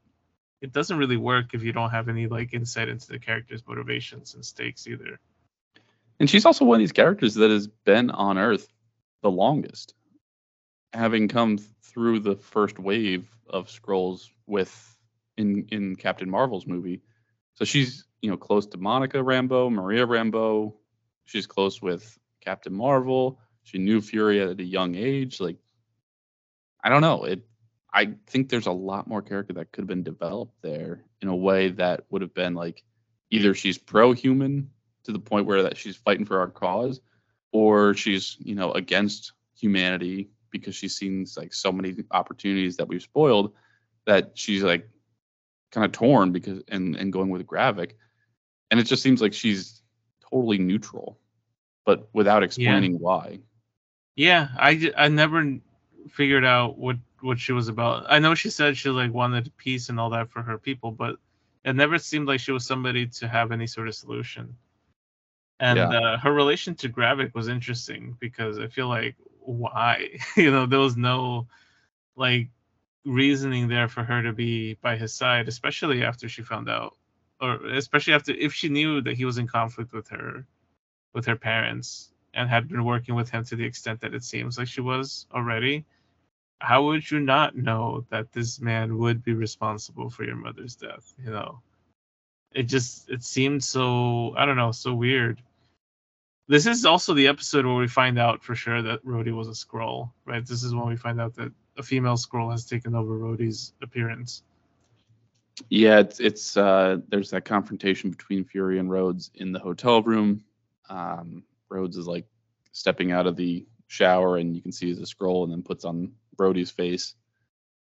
[0.61, 4.35] it doesn't really work if you don't have any like insight into the character's motivations
[4.35, 5.19] and stakes either.
[6.19, 8.71] And she's also one of these characters that has been on Earth
[9.23, 9.95] the longest,
[10.93, 14.97] having come through the first wave of Skrulls with
[15.35, 17.01] in in Captain Marvel's movie.
[17.55, 20.75] So she's you know close to Monica Rambeau, Maria Rambeau.
[21.25, 25.41] She's close with Captain Marvel she knew Fury at a young age.
[25.41, 25.57] Like,
[26.81, 27.25] I don't know.
[27.25, 27.45] It.
[27.93, 31.35] I think there's a lot more character that could have been developed there in a
[31.35, 32.83] way that would have been like
[33.29, 34.69] either she's pro-human
[35.03, 37.01] to the point where that she's fighting for our cause,
[37.51, 43.01] or she's you know against humanity because she's seen like so many opportunities that we've
[43.01, 43.53] spoiled
[44.05, 44.87] that she's like
[45.73, 47.91] kind of torn because and and going with Gravik,
[48.71, 49.81] and it just seems like she's
[50.31, 51.19] totally neutral,
[51.85, 52.99] but without explaining yeah.
[52.99, 53.39] why.
[54.17, 55.59] Yeah, I, I never
[56.09, 58.05] figured out what what she was about.
[58.09, 61.17] I know she said she like wanted peace and all that for her people, but
[61.63, 64.55] it never seemed like she was somebody to have any sort of solution.
[65.59, 65.89] And yeah.
[65.89, 70.79] uh, her relation to Gravik was interesting because I feel like why you know there
[70.79, 71.47] was no
[72.15, 72.49] like
[73.05, 76.95] reasoning there for her to be by his side, especially after she found out,
[77.39, 80.43] or especially after if she knew that he was in conflict with her
[81.13, 84.57] with her parents and had been working with him to the extent that it seems
[84.57, 85.83] like she was already,
[86.59, 91.13] how would you not know that this man would be responsible for your mother's death?
[91.25, 91.59] You know,
[92.53, 95.41] it just it seemed so I don't know so weird.
[96.47, 99.51] This is also the episode where we find out for sure that Rhodey was a
[99.51, 100.45] Skrull, right?
[100.45, 104.43] This is when we find out that a female Skrull has taken over Rhodey's appearance.
[105.69, 110.43] Yeah, it's it's uh, there's that confrontation between Fury and Rhodes in the hotel room.
[110.87, 112.25] Um, Rhodes is like
[112.71, 116.13] stepping out of the shower and you can see the Skrull, and then puts on
[116.37, 117.15] Rhodey's face.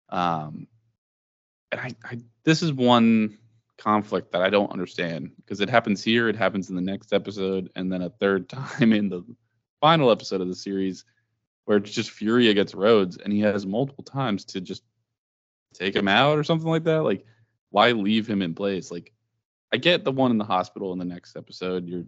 [0.08, 0.66] Um,
[1.72, 3.38] and I, I, this is one
[3.78, 7.70] conflict that I don't understand because it happens here, it happens in the next episode,
[7.76, 9.24] and then a third time in the
[9.80, 11.04] final episode of the series
[11.64, 14.82] where it's just Fury against Rhodes and he has multiple times to just
[15.74, 17.04] take him out or something like that.
[17.04, 17.24] Like,
[17.70, 18.90] why leave him in place?
[18.90, 19.12] Like,
[19.72, 21.86] I get the one in the hospital in the next episode.
[21.86, 22.04] You're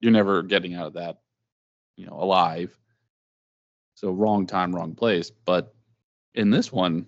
[0.00, 1.18] you're never getting out of that,
[1.96, 2.76] you know, alive.
[3.94, 5.30] So wrong time, wrong place.
[5.30, 5.74] But
[6.34, 7.06] in this one,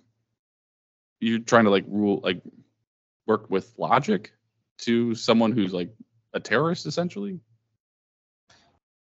[1.20, 2.42] you're trying to like rule like
[3.26, 4.32] work with logic
[4.78, 5.90] to someone who's like
[6.32, 7.38] a terrorist essentially.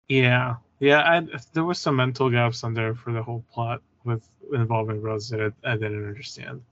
[0.08, 1.00] Yeah, yeah.
[1.02, 5.28] I, there was some mental gaps on there for the whole plot with involving Rhodes
[5.30, 6.62] that I, I didn't understand.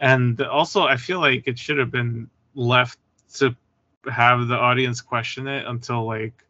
[0.00, 2.98] And also, I feel like it should have been left
[3.34, 3.56] to
[4.10, 6.44] have the audience question it until like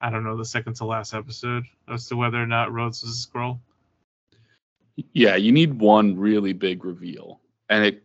[0.00, 3.24] I don't know the second to last episode as to whether or not Rhodes was
[3.24, 3.58] a Skrull.
[5.12, 8.04] Yeah, you need one really big reveal, and it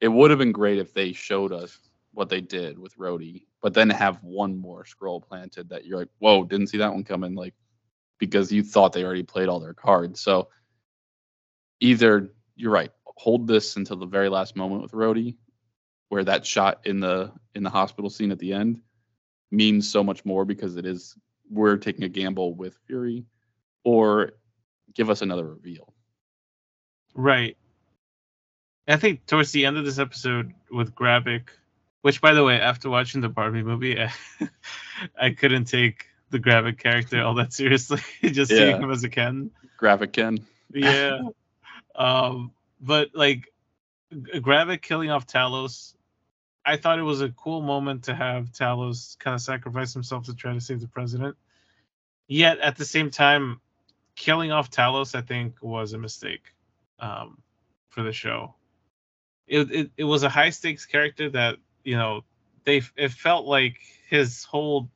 [0.00, 1.78] it would have been great if they showed us
[2.12, 6.08] what they did with Rhodey, but then have one more Skrull planted that you're like,
[6.18, 7.54] whoa, didn't see that one coming, like
[8.18, 10.20] because you thought they already played all their cards.
[10.20, 10.48] So
[11.80, 15.36] either you're right, hold this until the very last moment with Rhodey,
[16.08, 18.80] where that shot in the in the hospital scene at the end
[19.50, 21.16] means so much more because it is
[21.50, 23.24] we're taking a gamble with Fury,
[23.84, 24.32] or
[24.94, 25.92] give us another reveal.
[27.14, 27.56] Right.
[28.88, 31.48] I think towards the end of this episode with Gravik,
[32.02, 34.12] which by the way, after watching the Barbie movie, I,
[35.20, 38.00] I couldn't take the Gravik character all that seriously.
[38.22, 38.58] Just yeah.
[38.58, 39.50] seeing him as a Ken.
[39.80, 40.38] Gravik Ken.
[40.72, 41.20] Yeah.
[41.96, 43.52] um, but like
[44.12, 45.94] Gravik killing off Talos,
[46.66, 50.34] I thought it was a cool moment to have Talos kind of sacrifice himself to
[50.34, 51.36] try to save the president.
[52.26, 53.60] Yet at the same time,
[54.16, 56.52] killing off Talos, I think, was a mistake
[56.98, 57.38] um,
[57.88, 58.56] for the show.
[59.46, 62.24] It, it it was a high stakes character that you know
[62.64, 63.78] they it felt like
[64.10, 64.90] his whole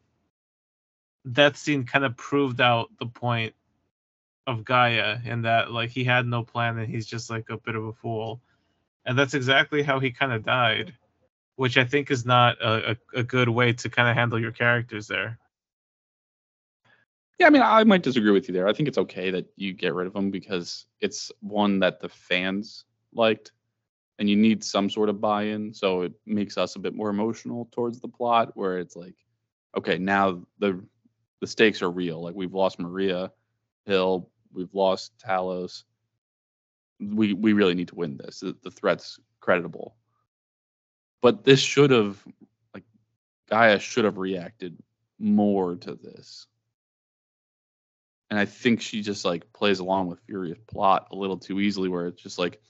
[1.30, 3.54] death scene kind of proved out the point
[4.46, 7.76] of G'iah in that like he had no plan and he's just like a bit
[7.76, 8.40] of a fool.
[9.06, 10.94] And that's exactly how he kind of died,
[11.60, 14.50] which I think is not a, a, a good way to kind of handle your
[14.50, 15.38] characters there.
[17.38, 18.66] Yeah, I mean, I might disagree with you there.
[18.66, 22.08] I think it's okay that you get rid of him because it's one that the
[22.08, 23.52] fans liked,
[24.18, 25.74] and you need some sort of buy-in.
[25.74, 29.16] So it makes us a bit more emotional towards the plot, where it's like,
[29.76, 30.82] okay, now the
[31.42, 32.22] the stakes are real.
[32.22, 33.32] Like we've lost Maria
[33.84, 35.82] Hill, we've lost Talos.
[36.98, 38.40] We we really need to win this.
[38.40, 39.94] The, the threat's creditable.
[41.22, 42.22] But this should have
[42.74, 42.84] like
[43.50, 44.76] G'iah should have reacted
[45.18, 46.46] more to this.
[48.30, 51.88] And I think she just like plays along with Fury's plot a little too easily
[51.88, 52.60] where it's just like,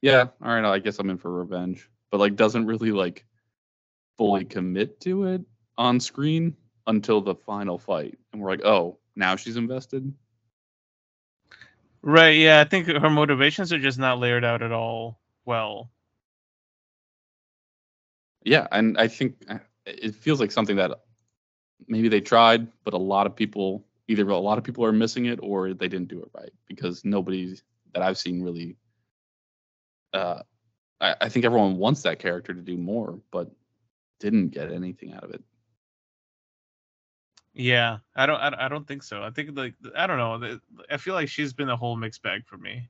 [0.00, 1.88] yeah, all right, I guess I'm in for revenge.
[2.10, 3.26] But like doesn't really like
[4.16, 5.42] fully commit to it
[5.76, 8.18] on screen until the final fight.
[8.32, 10.12] And we're like, oh, now she's invested.
[12.02, 12.36] Right.
[12.36, 12.60] Yeah.
[12.60, 15.90] I think her motivations are just not layered out at all well.
[18.44, 18.66] Yeah.
[18.72, 20.90] And I think uh, it feels like something that
[21.86, 25.26] maybe they tried, but a lot of people, either a lot of people are missing
[25.26, 27.56] it or they didn't do it right because nobody
[27.94, 28.76] that I've seen really.
[30.12, 30.42] Uh,
[31.00, 33.50] I, I think everyone wants that character to do more, but
[34.20, 35.42] didn't get anything out of it.
[37.54, 38.38] Yeah, I don't.
[38.38, 39.22] I, don't think so.
[39.22, 40.58] I think like I don't know.
[40.90, 42.88] I feel like she's been a whole mixed bag for me.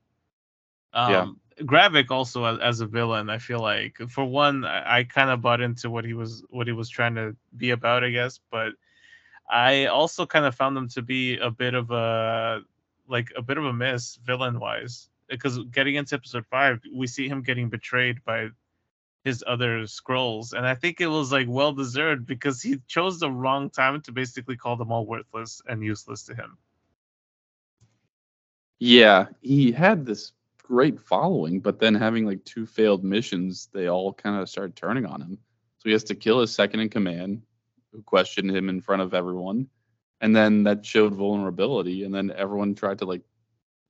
[0.93, 1.65] Um, yeah.
[1.65, 5.41] Gravik also as, as, a villain, I feel like for one, I, I kind of
[5.41, 8.41] bought into what he was what he was trying to be about, I guess.
[8.51, 8.73] But
[9.49, 12.63] I also kind of found him to be a bit of a
[13.09, 17.29] like a bit of a miss villain wise because getting into episode five, we see
[17.29, 18.49] him getting betrayed by
[19.25, 23.31] his other Skrulls, and i think it was like well deserved because he chose the
[23.31, 26.59] wrong time to basically call them all worthless and useless to him
[28.79, 34.13] yeah he had this great following but then having like two failed missions they all
[34.13, 35.39] kind of started turning on him
[35.79, 37.43] so he has to kill his second in command
[37.93, 39.67] who questioned him in front of everyone
[40.21, 43.23] and then that showed vulnerability and then everyone tried to like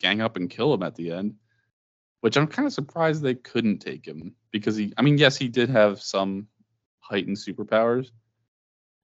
[0.00, 1.34] gang up and kill him at the end
[2.22, 5.48] which I'm kind of surprised they couldn't take him because he, I mean, yes, he
[5.48, 6.46] did have some
[7.00, 8.10] heightened superpowers,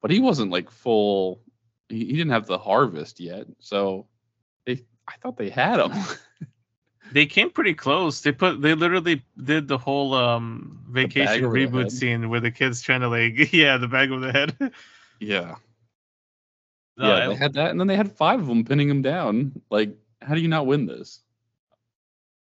[0.00, 1.42] but he wasn't like full.
[1.88, 4.06] He, he didn't have the harvest yet, so
[4.66, 5.92] they, I thought they had him.
[7.12, 8.20] they came pretty close.
[8.20, 13.00] They put, they literally did the whole um vacation reboot scene where the kids trying
[13.00, 14.56] to like, yeah, the bag of the head.
[15.20, 15.56] yeah.
[16.96, 19.02] No, yeah, I, they had that, and then they had five of them pinning him
[19.02, 19.62] down.
[19.70, 21.20] Like, how do you not win this?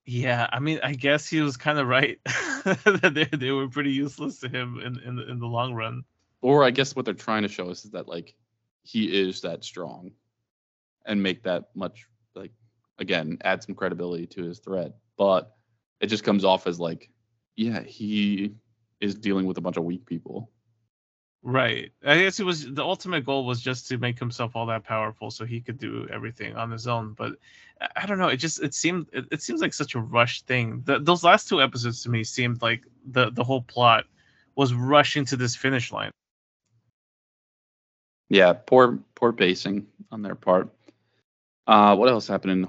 [0.07, 2.19] Yeah, I mean, I guess he was kind of right
[2.65, 6.05] that they, they were pretty useless to him in in the, in the long run.
[6.41, 8.35] Or I guess what they're trying to show us is that like
[8.85, 10.13] he is that strong,
[11.05, 12.07] and make that much like
[12.99, 14.95] again add some credibility to his threat.
[15.17, 15.55] But
[16.01, 17.11] it just comes off as like,
[17.57, 18.55] yeah, he
[19.01, 20.51] is dealing with a bunch of weak people.
[21.43, 21.93] Right.
[22.05, 25.31] I guess it was the ultimate goal was just to make himself all that powerful
[25.31, 27.15] so he could do everything on his own.
[27.15, 27.35] But
[27.97, 28.29] I- don't know.
[28.29, 30.83] It just it seemed it, it seems like such a rushed thing.
[30.85, 34.05] The, those last two episodes to me seemed like the the whole plot
[34.57, 36.11] was rushing to this finish line.
[38.29, 40.69] Yeah, poor poor pacing on their part.
[41.69, 42.69] Uh, what else happened in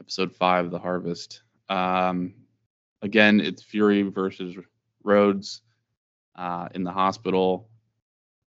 [0.00, 1.42] episode five The Harvest?
[1.68, 2.34] Um,
[3.02, 4.56] again, it's Fury versus
[5.02, 5.62] Rhodes
[6.36, 7.68] uh, in the hospital.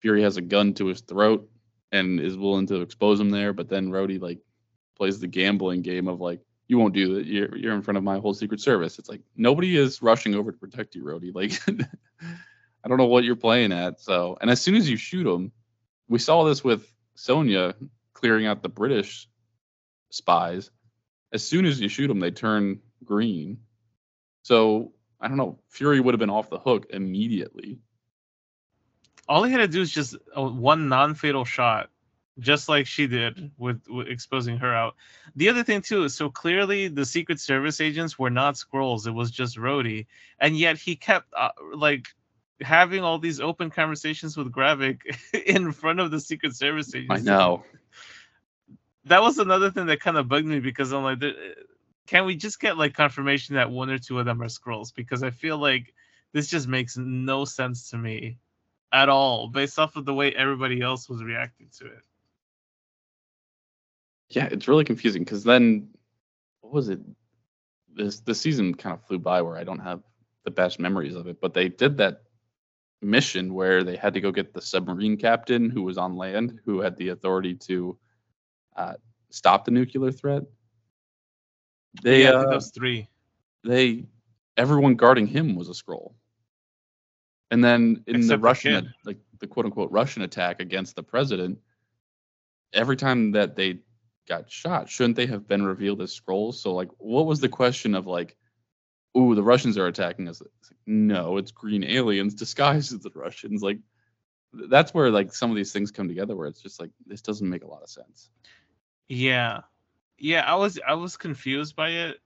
[0.00, 1.48] Fury has a gun to his throat
[1.92, 4.38] and is willing to expose him there, but then Rhodey like
[4.96, 7.26] plays the gambling game of like, you won't do that.
[7.26, 8.98] You're you're in front of my whole Secret Service.
[8.98, 11.34] It's like nobody is rushing over to protect you, Rhodey.
[11.34, 11.52] Like,
[12.84, 14.00] I don't know what you're playing at.
[14.00, 15.52] So, and as soon as you shoot him,
[16.08, 17.74] we saw this with Sonya
[18.14, 19.28] clearing out the British
[20.10, 20.70] spies.
[21.32, 23.58] As soon as you shoot them, they turn green.
[24.42, 25.58] So I don't know.
[25.68, 27.78] Fury would have been off the hook immediately.
[29.28, 31.90] All he had to do is just one non-fatal shot,
[32.40, 34.96] just like she did with, with exposing her out.
[35.36, 39.12] The other thing too is so clearly the Secret Service agents were not Skrulls; it
[39.12, 40.06] was just Rhodey,
[40.40, 42.08] and yet he kept uh, like
[42.60, 45.02] having all these open conversations with Gravik
[45.46, 47.22] in front of the Secret Service agents.
[47.22, 47.64] I know.
[49.06, 51.32] That was another thing that kind of bugged me because I'm like, eh,
[52.06, 54.94] can we just get like confirmation that one or two of them are Skrulls?
[54.94, 55.92] Because I feel like
[56.32, 58.38] this just makes no sense to me
[58.92, 62.04] at all based off of the way everybody else was reacting to it.
[64.30, 65.88] Yeah, it's really confusing because then
[66.60, 67.00] what was it?
[67.94, 70.02] This the season kind of flew by where I don't have
[70.44, 72.22] the best memories of it, but they did that
[73.02, 76.80] mission where they had to go get the submarine captain who was on land, who
[76.80, 77.98] had the authority to
[78.76, 78.94] uh,
[79.30, 80.42] stop the nuclear threat.
[82.02, 83.08] They yeah, uh, three.
[83.64, 84.06] they
[84.56, 86.14] everyone guarding him was a Skrull.
[87.50, 88.94] And then in the Except the Russian kid.
[89.04, 91.58] like the quote unquote Russian attack against the president,
[92.72, 93.80] every time that they
[94.26, 96.54] got shot, shouldn't they have been revealed as Skrulls?
[96.54, 98.36] So like what was the question of like,
[99.16, 100.40] ooh, the Russians are attacking us?
[100.40, 103.62] It's like, no, it's green aliens disguised as the Russians.
[103.62, 103.80] Like
[104.54, 107.48] that's where like some of these things come together where it's just like this doesn't
[107.48, 108.30] make a lot of sense.
[109.08, 109.60] Yeah.
[110.18, 112.18] Yeah, I was I was confused by it.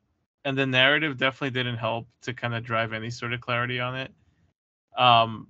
[0.45, 3.97] And the narrative definitely didn't help to kind of drive any sort of clarity on
[3.97, 4.13] it.
[4.99, 5.49] Um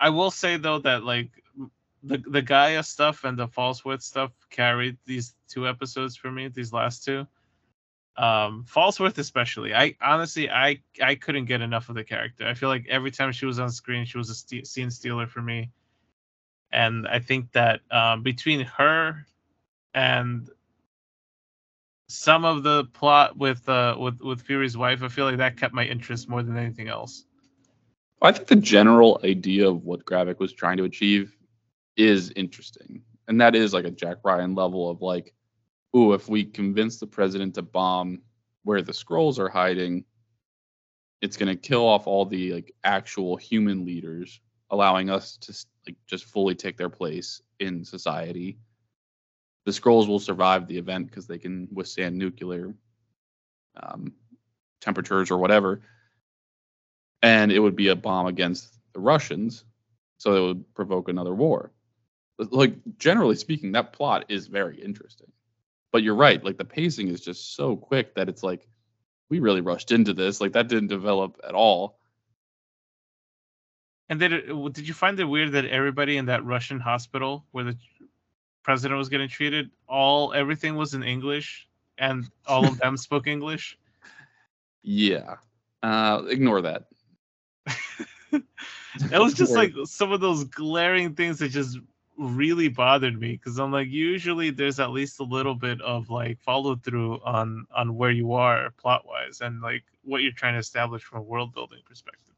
[0.00, 1.30] I will say though that like
[2.02, 6.72] the the G'iah stuff and the Falsworth stuff carried these two episodes for me, these
[6.72, 7.26] last two.
[8.16, 9.74] Um Falsworth especially.
[9.74, 12.46] I honestly I I couldn't get enough of the character.
[12.46, 15.26] I feel like every time she was on screen, she was a ste- scene stealer
[15.26, 15.70] for me.
[16.72, 19.26] And I think that um, between her
[19.94, 20.48] and
[22.08, 25.74] some of the plot with uh with with Fury's wife, I feel like that kept
[25.74, 27.24] my interest more than anything else.
[28.22, 31.36] I think the general idea of what Gravik was trying to achieve
[31.96, 33.02] is interesting.
[33.28, 35.34] And that is like a Jack Ryan level of like,
[35.96, 38.22] ooh, if we convince the president to bomb
[38.62, 40.04] where the Skrulls are hiding,
[41.20, 44.40] it's going to kill off all the like actual human leaders,
[44.70, 45.54] allowing us to
[45.86, 48.58] like just fully take their place in society.
[49.66, 52.74] The Skrulls will survive the event because they can withstand nuclear
[53.76, 54.14] um,
[54.80, 55.82] temperatures or whatever
[57.26, 59.64] and it would be a bomb against the Russians,
[60.18, 61.72] so it would provoke another war.
[62.38, 65.32] Like generally speaking, that plot is very interesting.
[65.92, 68.68] But you're right, like the pacing is just so quick that it's like
[69.30, 70.40] we really rushed into this.
[70.40, 71.98] Like that didn't develop at all.
[74.08, 74.30] And then
[74.72, 77.76] did you find it weird that everybody in that Russian hospital where the
[78.66, 83.78] president was getting treated, all everything was in English and all of them spoke English?
[84.82, 85.36] Yeah.
[85.84, 86.86] Uh, ignore that.
[89.12, 91.78] It was just like some of those glaring things that just
[92.16, 96.40] really bothered me because I'm like usually there's at least a little bit of like
[96.40, 100.60] follow through on on where you are plot wise and like what you're trying to
[100.60, 102.34] establish from a world building perspective.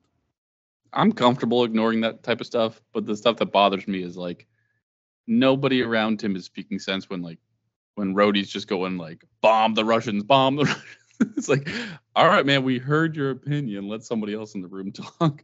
[0.93, 4.49] I'm comfortable ignoring that type of stuff, but the stuff that bothers me is like
[5.29, 7.39] nobody around him is speaking sense when like
[7.95, 10.85] when Rhodey's just going like bomb the Russians, bomb the Russians.
[11.37, 11.69] it's like,
[12.17, 13.89] all right, man, we heard your opinion.
[13.89, 15.43] Let somebody else in the room talk.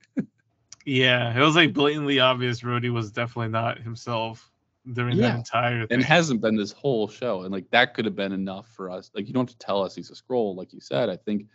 [0.87, 4.51] Yeah, it was like blatantly obvious Rhodey was definitely not himself
[4.93, 5.95] during Yeah, that entire thing.
[5.97, 7.43] and hasn't been this whole show.
[7.43, 9.11] And like that could have been enough for us.
[9.15, 11.09] Like you don't have to tell us he's a Skrull, like you said.
[11.09, 11.47] I think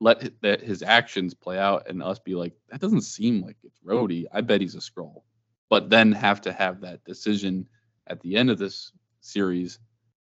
[0.00, 3.78] let that his actions play out and us be like, that doesn't seem like it's
[3.80, 4.26] Rhodey.
[4.32, 5.22] I bet he's a Skrull.
[5.70, 7.68] But then have to have that decision
[8.06, 9.78] at the end of this series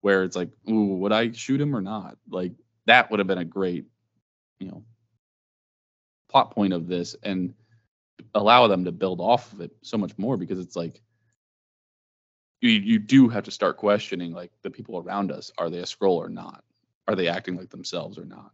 [0.02, 2.18] where it's like, ooh, would I shoot him or not?
[2.30, 2.54] Like
[2.86, 3.86] that would have been a great,
[4.60, 4.84] you know,
[6.30, 7.16] plot point of this.
[7.24, 7.54] And
[8.36, 11.02] allow them to build off of it so much more because it's like
[12.62, 15.84] you you do have to start questioning like the people around us are they a
[15.84, 16.64] Skrull or not
[17.08, 18.52] are they acting like themselves or not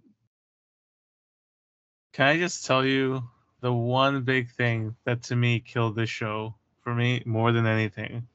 [2.14, 3.24] Can I just tell you
[3.62, 8.28] the one big thing that to me killed this show for me more than anything?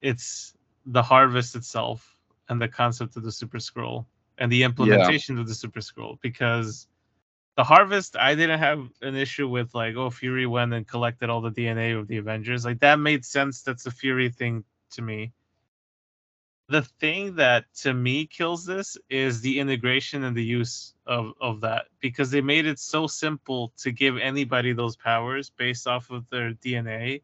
[0.00, 0.54] It's
[0.84, 2.16] the harvest itself
[2.48, 4.06] and the concept of the Super Skrull
[4.38, 6.86] and the implementation of the Super Skrull because
[7.56, 11.40] the harvest I didn't have an issue with like oh Fury went and collected all
[11.40, 12.64] the DNA of the Avengers.
[12.64, 13.62] Like that made sense.
[13.62, 15.32] That's a Fury thing to me
[16.68, 21.60] the thing that to me kills this is the integration and the use of of
[21.60, 26.28] that because they made it so simple to give anybody those powers based off of
[26.30, 27.22] their DNA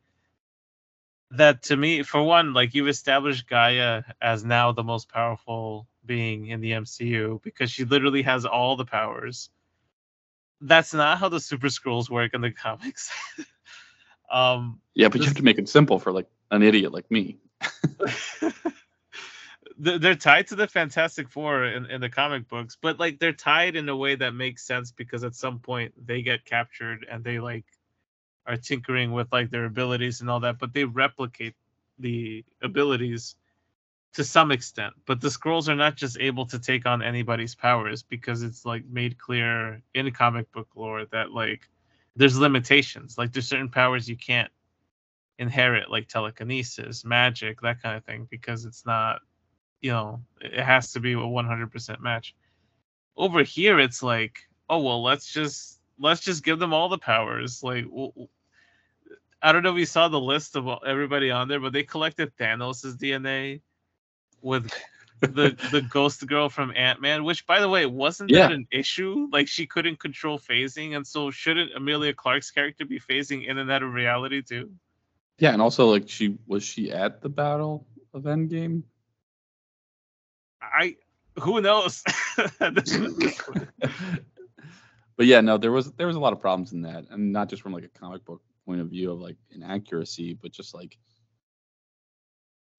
[1.33, 6.47] that to me for one like you've established G'iah as now the most powerful being
[6.47, 9.51] in the MCU because she literally has all the powers.
[10.61, 13.11] That's not how the super Skrulls work in the comics.
[14.31, 17.39] Um yeah but you have to make it simple for like an idiot like me
[19.79, 23.77] they're tied to the Fantastic Four in, in the comic books, but like they're tied
[23.77, 27.39] in a way that makes sense because at some point they get captured and they
[27.39, 27.65] like
[28.47, 31.55] are tinkering with like their abilities and all that, but they replicate
[31.99, 33.37] the abilities
[34.15, 34.93] to some extent.
[35.07, 38.85] But the Skrulls are not just able to take on anybody's powers because it's like
[38.87, 41.69] made clear in comic book lore that like
[42.17, 43.17] there's limitations.
[43.17, 44.51] Like there's certain powers you can't
[45.39, 49.21] inherit, like telekinesis, magic, that kind of thing, because it's not
[49.83, 52.35] you know, it has to be a 100% match.
[53.17, 54.39] Over here, it's like,
[54.71, 57.63] oh well, let's just let's just give them all the powers.
[57.63, 57.87] Like,
[59.43, 62.37] I don't know if you saw the list of everybody on there, but they collected
[62.37, 63.63] Thanos' DNA
[64.43, 64.71] with
[65.23, 68.49] the the Ghost Girl from Ant Man, which by the way, wasn't Yeah.
[68.49, 69.29] that an issue?
[69.33, 73.71] Like she couldn't control phasing, and so shouldn't Emilia Clarke's character be phasing in and
[73.71, 74.73] out of reality too?
[75.39, 78.83] yeah and also like she was she at the battle of endgame
[80.63, 80.97] I
[81.39, 82.03] who knows?
[82.59, 82.89] but
[85.19, 87.63] yeah, no, there was there was a lot of problems in that, and not just
[87.63, 90.97] from like a comic book point of view of like inaccuracy, but just like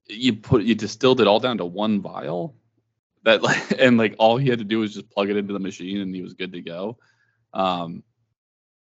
[0.08, 2.56] you put you distilled it all down to one vial
[3.24, 5.60] that like and like all he had to do was just plug it into the
[5.60, 6.98] machine and he was good to go.
[7.54, 8.04] Um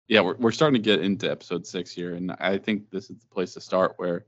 [0.09, 3.20] yeah, we're we're starting to get into episode six here, and I think this is
[3.20, 4.26] the place to start where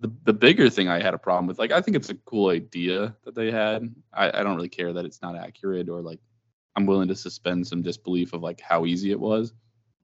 [0.00, 2.50] the the bigger thing I had a problem with, like I think it's a cool
[2.50, 3.92] idea that they had.
[4.12, 6.20] I, I don't really care that it's not accurate or like
[6.76, 9.52] I'm willing to suspend some disbelief of like how easy it was.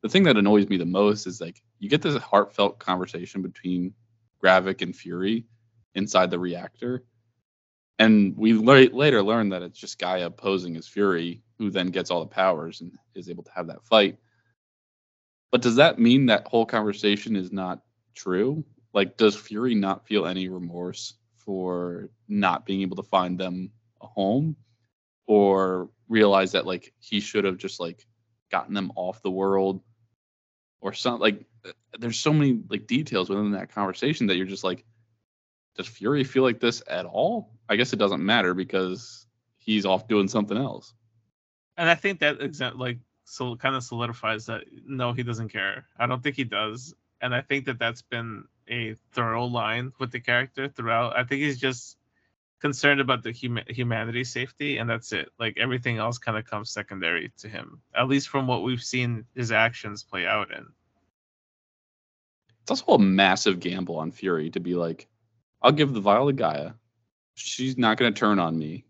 [0.03, 3.95] The thing that annoys me the most is like you get this heartfelt conversation between
[4.43, 5.47] Gravik and Fury
[5.95, 7.05] inside the reactor.
[8.01, 12.11] And we la- later learn that it's just G'iah posing as Fury, who then gets
[12.11, 14.19] all the powers and is able to have that fight.
[15.53, 17.81] But does that mean that whole conversation is not
[18.17, 18.65] true?
[18.95, 24.07] Like, does Fury not feel any remorse for not being able to find them a
[24.07, 24.57] home?
[25.27, 28.07] Or realize that like he should have just like
[28.51, 29.83] gotten them off the world
[30.81, 34.65] or something like uh, there's so many like details within that conversation that you're just
[34.65, 34.85] like
[35.77, 37.51] does Fury feel like this at all?
[37.69, 39.27] I guess it doesn't matter because
[39.59, 40.95] he's off doing something else.
[41.77, 45.87] and I think that exa- like so kind of solidifies that no, he doesn't care.
[45.99, 50.11] I don't think he does, and I think that that's been a thorough line with
[50.11, 51.17] the character throughout.
[51.17, 51.97] I think he's just
[52.61, 55.29] concerned about the huma- humanity safety, and that's it.
[55.39, 59.25] Like everything else kind of comes secondary to him, at least from what we've seen
[59.35, 60.67] his actions play out in.
[62.63, 65.07] It's also a massive gamble on Fury to be like,
[65.61, 66.75] I'll give the vial to G'iah.
[67.35, 68.87] She's not going to turn on me,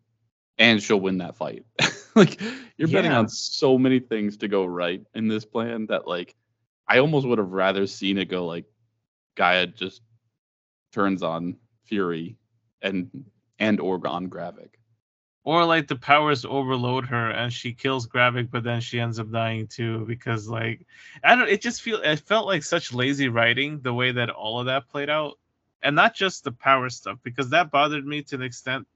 [0.59, 1.64] and she'll win that fight.
[2.14, 2.41] like
[2.77, 6.37] you're betting on so many things to go right in this plan that like
[6.87, 8.66] I almost would have rather seen it go like
[9.37, 10.03] G'iah just
[10.93, 12.37] turns on Fury
[12.82, 13.11] and
[13.59, 14.70] and or on Gravik.
[15.45, 19.30] Or like the powers overload her and she kills Gravik, but then she ends up
[19.30, 20.87] dying too because like
[21.22, 21.49] I don't.
[21.49, 24.89] It just feel it felt like such lazy writing the way that all of that
[24.89, 25.39] played out,
[25.82, 28.87] and not just the power stuff because that bothered me to an extent.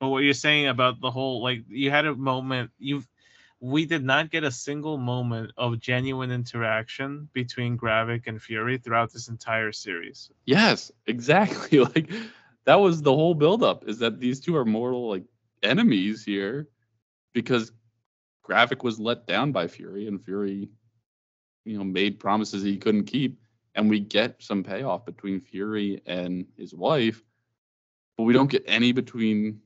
[0.00, 3.06] But what you're saying about the whole like you had a moment you've
[3.60, 9.12] we did not get a single moment of genuine interaction between Gravik and Fury throughout
[9.12, 10.30] this entire series.
[10.44, 11.78] Yes, exactly.
[11.94, 12.10] Like
[12.64, 15.24] that was the whole buildup is that these two are mortal like
[15.62, 16.68] enemies here
[17.32, 17.72] because
[18.48, 20.68] Gravik was let down by Fury and Fury,
[21.64, 23.40] you know, made promises he couldn't keep.
[23.74, 27.22] And we get some payoff between Fury and his wife,
[28.16, 29.60] but we don't get any between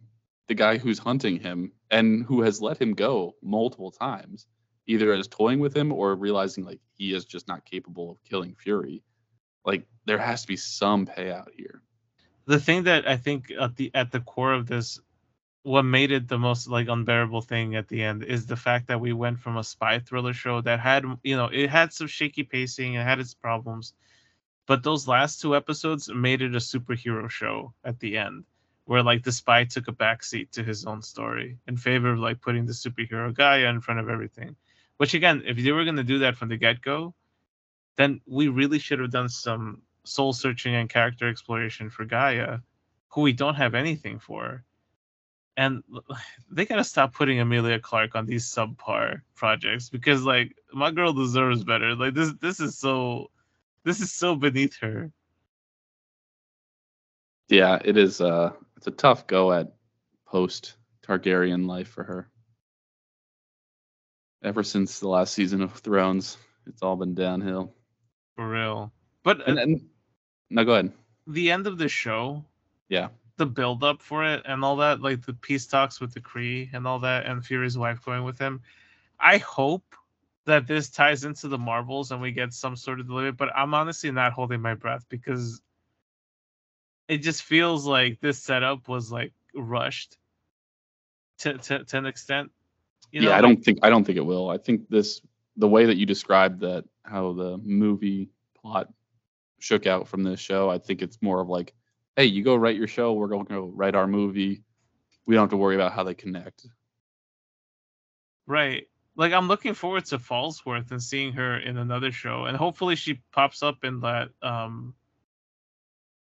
[0.48, 4.48] the guy who's hunting him and who has let him go multiple times.
[4.88, 8.56] either as toying with him or realizing like he is just not capable of killing
[8.56, 9.04] Fury.
[9.64, 11.82] Like there has to be some payout here.
[12.46, 15.00] The thing that I think at the at the core of this,
[15.64, 19.00] what made it the most like unbearable thing at the end is the fact that
[19.00, 22.44] we went from a spy thriller show that had you know it had some shaky
[22.44, 23.94] pacing, it had its problems,
[24.66, 28.44] but those last two episodes made it a superhero show at the end
[28.84, 32.40] where like the spy took a backseat to his own story in favor of like
[32.40, 34.56] putting the superhero guy in front of everything.
[34.96, 37.14] Which again, if you were gonna do that from the get go,
[37.96, 42.62] then we really should have done some soul searching and character exploration for G'iah,
[43.08, 44.64] who we don't have anything for.
[45.56, 45.82] And
[46.50, 51.64] they gotta stop putting Emilia Clarke on these subpar projects because like my girl deserves
[51.64, 51.94] better.
[51.94, 53.30] Like this this is so
[53.84, 55.12] this is so beneath her.
[57.48, 58.52] Yeah, it is uh
[58.82, 59.72] it's a tough go at
[60.26, 60.74] post
[61.06, 62.28] Targaryen life for her
[64.42, 66.36] ever since the last season of Thrones.
[66.66, 67.72] It's all been downhill.
[68.34, 68.92] For real.
[69.22, 69.88] But uh, And, and
[70.50, 70.92] no, go ahead.
[71.28, 72.44] the end of the show,
[72.88, 76.20] Yeah, the build up for it and all that, like the peace talks with the
[76.20, 78.62] Kree and all that, and Fury's wife going with him.
[79.20, 79.94] I hope
[80.46, 83.74] that this ties into the Marvels and we get some sort of delivery, but I'm
[83.74, 85.62] honestly not holding my breath because
[87.12, 90.16] it just feels like this setup was like rushed
[91.38, 92.50] to to, to an extent.
[93.10, 93.36] You know, yeah.
[93.36, 94.48] I don't think I don't think it will.
[94.48, 95.20] I think this
[95.56, 98.88] the way that you described that how the movie plot
[99.58, 100.70] shook out from this show.
[100.70, 101.74] I think it's more of like,
[102.16, 103.12] hey, you go write your show.
[103.12, 104.62] We're going to go write our movie.
[105.26, 106.66] We don't have to worry about how they connect.
[108.46, 108.88] Right.
[109.14, 113.20] Like I'm looking forward to Falsworth and seeing her in another show, and hopefully she
[113.32, 114.94] pops up in that um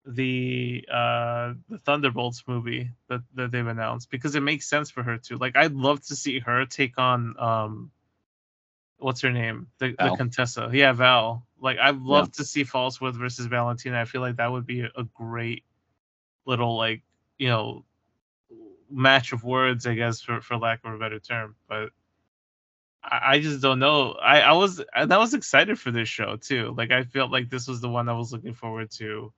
[0.07, 5.19] the uh the Thunderbolts movie that that they've announced because it makes sense for her
[5.19, 5.37] to.
[5.37, 7.91] Like I'd love to see her take on um
[8.99, 10.71] what's her name the, the Contessa.
[10.73, 11.47] Yeah, Val.
[11.61, 14.01] Like I'd love to see Falsworth versus Valentina.
[14.01, 15.65] I feel like that would be a, great
[16.47, 17.03] little like
[17.39, 17.85] you know
[18.91, 21.91] match of words, I guess, for for lack of a better term, but.
[23.03, 24.13] I I just don't know.
[24.13, 26.75] I, I was and I was excited for this show too.
[26.77, 29.33] Like I felt like this was the one I was looking forward to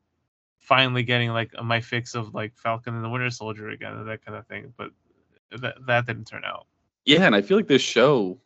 [0.63, 4.25] finally getting like my fix of like Falcon and the Winter Soldier again and that
[4.25, 4.73] kind of thing.
[4.77, 4.91] But
[5.61, 6.67] that that didn't turn out.
[7.05, 8.41] Yeah, and I feel like this show,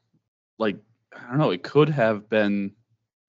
[0.59, 0.77] like
[1.15, 2.73] I don't know, it could have been,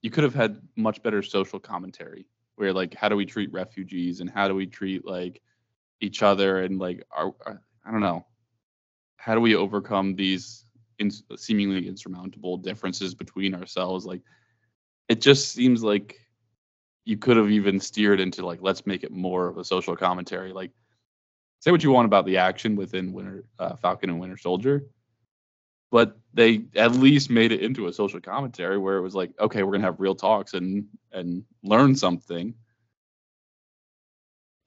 [0.02, 2.26] you could have had much better social commentary
[2.56, 5.42] where like how do we treat refugees and how do we treat like
[6.02, 8.26] each other and like are, are I don't know,
[9.18, 10.66] how do we overcome these
[10.98, 14.06] in, seemingly insurmountable differences between ourselves?
[14.06, 14.22] Like
[15.10, 16.20] it just seems like
[17.08, 20.54] you could have even steered into like let's make it more of a social commentary.
[20.54, 20.72] Like
[21.60, 24.86] say what you want about the action within Winter uh, Falcon and Winter Soldier
[25.92, 29.64] but they at least made it into a social commentary where it was like, okay,
[29.64, 32.54] we're gonna have real talks and and learn something.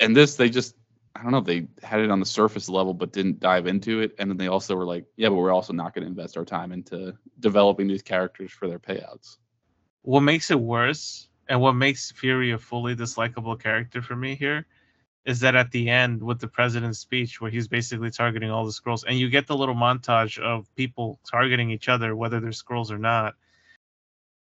[0.00, 0.76] And this, they just,
[1.14, 4.14] I don't know, they had it on the surface level, but didn't dive into it.
[4.18, 6.44] And then they also were like, yeah, but we're also not going to invest our
[6.46, 9.36] time into developing these characters for their payouts.
[10.00, 14.64] What makes it worse and what makes Fury a fully dislikable character for me here
[15.26, 18.70] is that at the end with the president's speech where he's basically targeting all the
[18.70, 22.90] Skrulls and you get the little montage of people targeting each other whether they're Skrulls
[22.90, 23.34] or not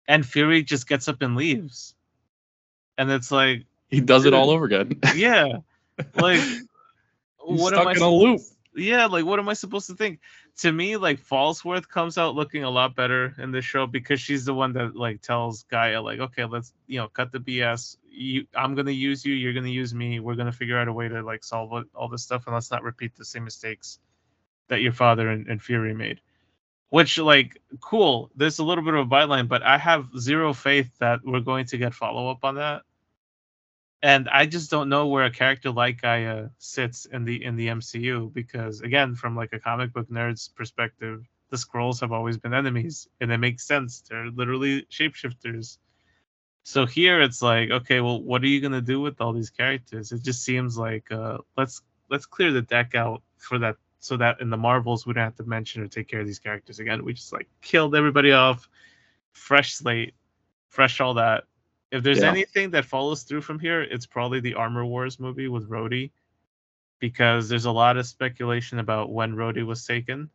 [0.09, 1.95] and fury just gets up and leaves
[2.99, 5.01] and it's like He does it all over again.
[5.15, 5.59] yeah
[6.17, 6.41] like
[7.39, 8.41] what am I in a loop.
[8.75, 10.19] yeah, like what am I supposed to think?
[10.59, 14.47] To me, like Falsworth comes out looking a lot better in this show because she's
[14.47, 17.99] the one that like tells G'iah like, okay, let's you know cut the BS.
[18.11, 19.35] You, I'm gonna use you.
[19.35, 20.19] You're gonna use me.
[20.19, 22.83] We're gonna figure out a way to like solve all this stuff, and let's not
[22.83, 23.99] repeat the same mistakes
[24.69, 26.21] that your father and, and Fury made.
[26.89, 28.31] Which like cool.
[28.35, 31.67] There's a little bit of a byline, but I have zero faith that we're going
[31.67, 32.83] to get follow up on that
[34.03, 37.69] and I just don't know where a character like G'iah sits in the in the
[37.69, 42.55] MCU because again, from like a comic book nerd's perspective, the Skrulls have always been
[42.55, 44.03] enemies, and it makes sense.
[44.03, 45.79] They're literally shapeshifters.
[46.65, 50.13] So here it's like, okay, well, what are you gonna do with all these characters?
[50.13, 51.81] It just seems like uh, let's
[52.11, 55.37] let's clear the deck out for that, so that in the Marvels we don't have
[55.37, 57.05] to mention or take care of these characters again.
[57.05, 58.69] We just like killed everybody off,
[59.33, 60.15] fresh slate,
[60.69, 61.45] fresh all that.
[61.91, 62.31] If there's Yeah.
[62.31, 66.11] anything that follows through from here, it's probably the Armor Wars movie with Rhodey,
[66.99, 70.31] because there's a lot of speculation about when Rhodey was taken,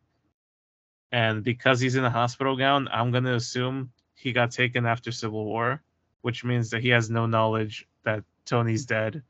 [1.10, 5.44] and because he's in a hospital gown, I'm gonna assume he got taken after Civil
[5.44, 5.82] War,
[6.22, 9.22] which means that he has no knowledge that Tony's dead,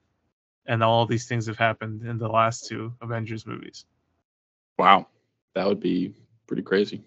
[0.67, 3.85] and all these things have happened in the last two Avengers movies.
[4.79, 5.09] Wow,
[5.55, 6.15] that would be
[6.47, 7.03] pretty crazy.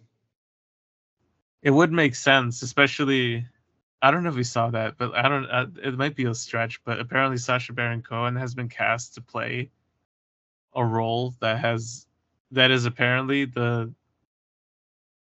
[1.62, 3.48] It would make sense, especially.
[4.06, 5.46] I don't know if we saw that, but I don't.
[5.48, 9.22] Uh, it might be a stretch, but apparently Sacha Baron Cohen has been cast to
[9.22, 9.72] play
[10.76, 12.06] a role that has
[12.52, 13.92] that is apparently the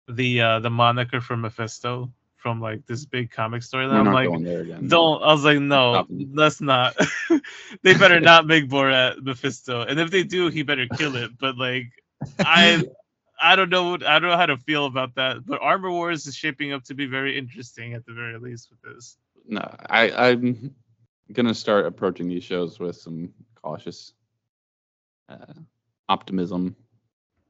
[0.08, 3.86] the uh the moniker for Mephisto from like this big comic story.
[3.86, 4.88] We're I'm like, again.
[4.88, 5.22] don't.
[5.22, 6.96] I was like, no, let's not.
[7.84, 11.38] they better not make Borat Mephisto, and if they do, he better kill it.
[11.38, 11.92] But like,
[12.40, 12.82] I,
[13.41, 13.91] I don't know.
[13.91, 15.45] what- I don't know how to feel about that.
[15.45, 18.80] But Armor Wars is shaping up to be very interesting at the very least with
[18.82, 19.18] this.
[19.49, 19.61] No,
[19.91, 20.74] I, I'm
[21.32, 23.32] gonna start approaching these shows with some
[23.62, 24.12] cautious
[25.28, 25.53] uh,
[26.09, 26.74] optimism.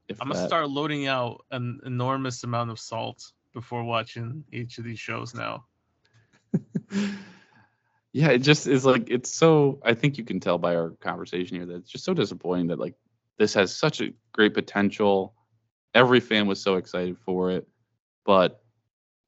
[0.08, 4.78] If I'm gonna that- start loading out an enormous amount of salt before watching each
[4.78, 5.64] of these shows now.
[8.12, 9.78] yeah, it just is like it's so.
[9.84, 12.78] I think you can tell by our conversation here that it's just so disappointing that
[12.78, 12.94] like
[13.38, 15.34] this has such a great potential.
[15.96, 17.66] Every fan was so excited for it,
[18.26, 18.62] but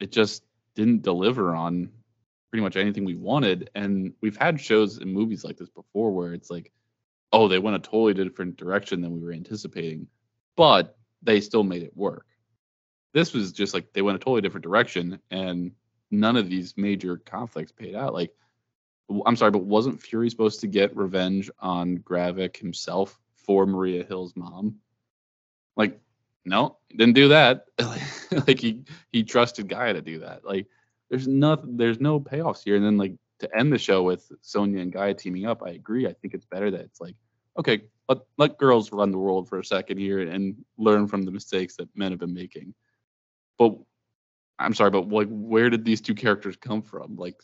[0.01, 0.43] it just
[0.75, 1.91] didn't deliver on
[2.51, 3.71] pretty much anything we wanted.
[3.75, 6.71] And we've had shows and movies like this before where it's like,
[7.33, 10.09] oh, they went a totally different direction than we were anticipating,
[10.57, 12.27] but they still made it work.
[13.15, 15.73] This was just like they went a totally different direction, and
[16.11, 18.13] none of these major conflicts paid out.
[18.13, 18.35] Like,
[19.25, 24.37] I'm sorry, but wasn't Fury supposed to get revenge on Gravik himself for Maria Hill's
[24.37, 24.77] mom?
[25.75, 25.99] Like,
[26.49, 27.67] no, didn't do that.
[28.47, 30.45] like he he trusted G'iah to do that.
[30.45, 30.67] Like,
[31.11, 32.77] there's nothing, there's no payoffs here.
[32.77, 36.07] And then like to end the show with Sonya and G'iah teaming up, I agree.
[36.07, 37.15] I think it's better that it's like,
[37.59, 41.31] okay, let let girls run the world for a second here and learn from the
[41.31, 42.75] mistakes that men have been making.
[43.59, 43.77] But
[44.59, 47.17] I'm sorry, but like, where did these two characters come from?
[47.17, 47.41] Like,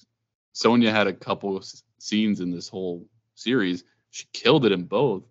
[0.53, 1.63] Sonya had a couple
[1.99, 3.85] scenes in this whole series.
[4.11, 5.25] She killed it in both,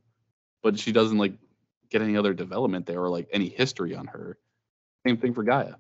[0.61, 1.33] but she doesn't like
[1.93, 4.37] get any other development there or like any history on her.
[5.05, 5.75] Same thing for G'iah.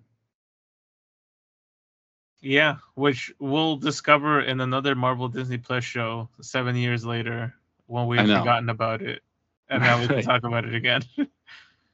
[2.39, 7.53] Yeah, which we'll discover in another Marvel Disney Plus show seven years later
[7.87, 9.21] when we've forgotten about it,
[9.69, 11.01] and now we can talk about it again.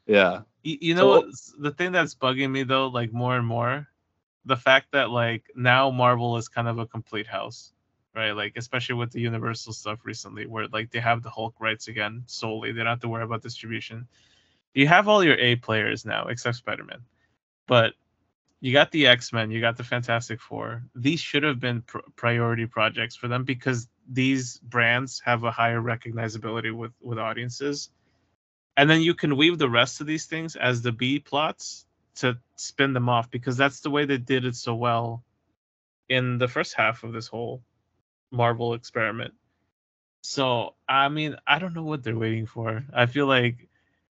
[0.08, 0.42] Yeah.
[0.64, 3.88] You, you know So- the thing that's bugging me though, like more and more,
[4.44, 7.74] the fact that like now Marvel is kind of a complete house,
[8.16, 8.32] right?
[8.32, 12.24] Like especially with the Universal stuff recently, where like they have the Hulk rights again
[12.26, 12.72] solely.
[12.72, 14.08] They don't have to worry about distribution.
[14.74, 17.02] You have all your A players now, except Spider Man,
[17.68, 17.94] but
[18.62, 20.84] you got the X Men, you got the Fantastic Four.
[20.96, 25.82] These should have been pr- priority projects for them because these brands have a higher
[25.82, 27.90] recognizability with with audiences
[28.80, 31.86] and then you can weave the rest of these things as the B plots
[32.16, 35.22] to spin them off because that's the way they did it so well
[36.08, 37.62] in the first half of this whole
[38.32, 39.34] Marvel experiment.
[40.22, 42.84] So I mean, I don't know what they're waiting for.
[42.94, 43.68] I feel like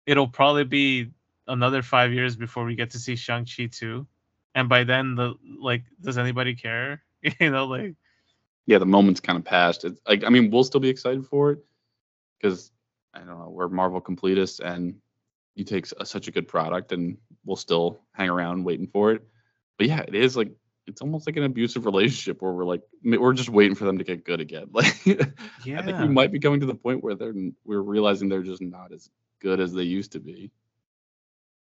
[0.06, 1.10] it'll probably be
[1.46, 4.06] another five years before we get to see Shang Chi too,
[4.54, 7.02] and by then the like, does anybody care?
[7.40, 7.94] you know, like
[8.66, 9.84] yeah, the moment's kind of passed.
[9.84, 11.58] It's like I mean, we'll still be excited for it
[12.40, 12.72] because
[13.14, 14.94] I don't know we're Marvel completists, and
[15.54, 19.22] you take s- such a good product, and we'll still hang around waiting for it.
[19.76, 20.50] But yeah, it is like
[20.86, 24.04] it's almost like an abusive relationship where we're like we're just waiting for them to
[24.04, 24.68] get good again.
[24.72, 25.78] Like yeah.
[25.78, 28.62] I think we might be coming to the point where they're we're realizing they're just
[28.62, 29.10] not as
[29.40, 30.50] good as they used to be.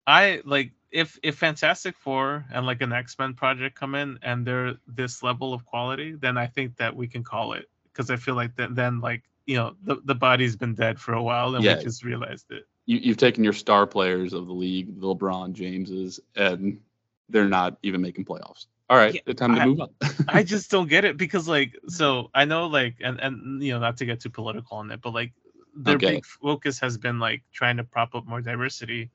[0.06, 4.46] I like if if Fantastic Four and like an X Men project come in and
[4.46, 8.16] they're this level of quality, then I think that we can call it because I
[8.16, 11.56] feel like then then like you know the the body's been dead for a while
[11.56, 11.78] and Yeah.
[11.78, 12.66] we just realized it.
[12.86, 16.80] You, you've taken your star players of the league, the LeBron Jameses, and
[17.28, 18.68] they're not even making playoffs.
[18.90, 19.90] All right, Yeah, time to I- move on.
[20.30, 23.80] I just don't get it because like so I know like and and you know
[23.80, 25.34] not to get too political on it, but like
[25.76, 26.16] their Okay.
[26.16, 29.12] big focus has been like trying to prop up more diversity.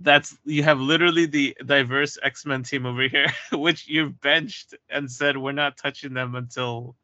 [0.00, 5.10] That's you have literally the diverse X Men team over here, which you've benched and
[5.10, 6.96] said we're not touching them until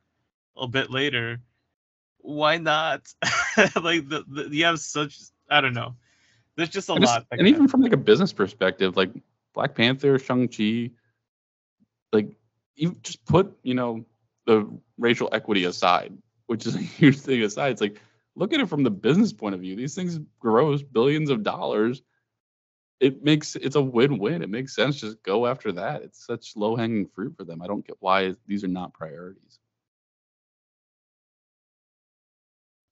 [0.57, 1.41] a bit later.
[2.19, 3.13] Why not?
[3.81, 5.95] like the, the you have such I don't know.
[6.57, 7.27] There's just a and, lot.
[7.31, 9.11] and even from like a business perspective, like
[9.55, 10.91] Black Panther, Shang Chi,
[12.13, 12.37] like
[12.75, 14.05] you just put you know
[14.47, 17.73] the racial equity aside, which is a huge thing aside.
[17.73, 18.01] It's like
[18.35, 19.77] look at it from the business point of view.
[19.77, 22.03] These things gross billions of dollars.
[22.99, 24.43] It makes it's a win-win.
[24.43, 25.01] It makes sense.
[25.01, 26.03] Just go after that.
[26.03, 27.61] It's such low-hanging fruit for them.
[27.61, 29.59] I don't get why these are not priorities.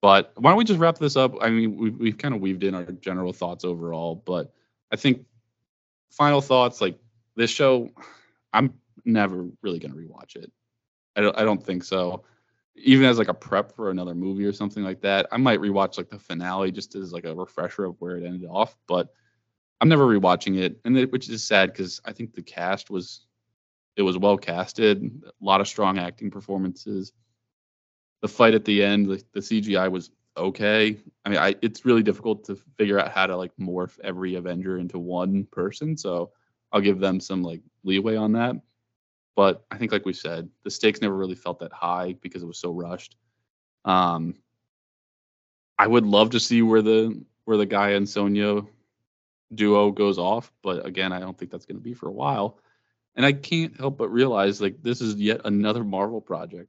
[0.03, 1.35] But why don't we just wrap this up?
[1.41, 4.53] I mean, we've, we've kind of weaved in our general thoughts overall, but
[4.93, 5.25] I think
[6.11, 6.99] final thoughts like
[7.37, 7.89] this show,
[8.53, 8.75] I'm
[9.05, 10.51] never really going to rewatch it.
[11.17, 12.25] I don't, I don't think so.
[12.77, 15.97] Even as like a prep for another movie or something like that, I might rewatch
[15.97, 18.77] like the finale just as like a refresher of where it ended off.
[18.89, 19.11] But
[19.81, 23.27] I'm never rewatching it, and it, which is sad because I think the cast was
[23.97, 27.13] it was well casted, a lot of strong acting performances.
[28.23, 30.99] The fight at the end, the, the CGI was okay.
[31.25, 34.79] I mean, I it's really difficult to figure out how to like morph every Avenger
[34.79, 36.33] into one person, so
[36.73, 38.57] I'll give them some like leeway on that.
[39.37, 42.47] But I think, like we said, the stakes never really felt that high because it
[42.47, 43.17] was so rushed.
[43.85, 44.37] Um,
[45.79, 48.63] I would love to see where the where the G'iah and Sonya
[49.55, 52.59] duo goes off, but again, I don't think that's going to be for a while.
[53.17, 56.69] And I can't help but realize like this is yet another Marvel project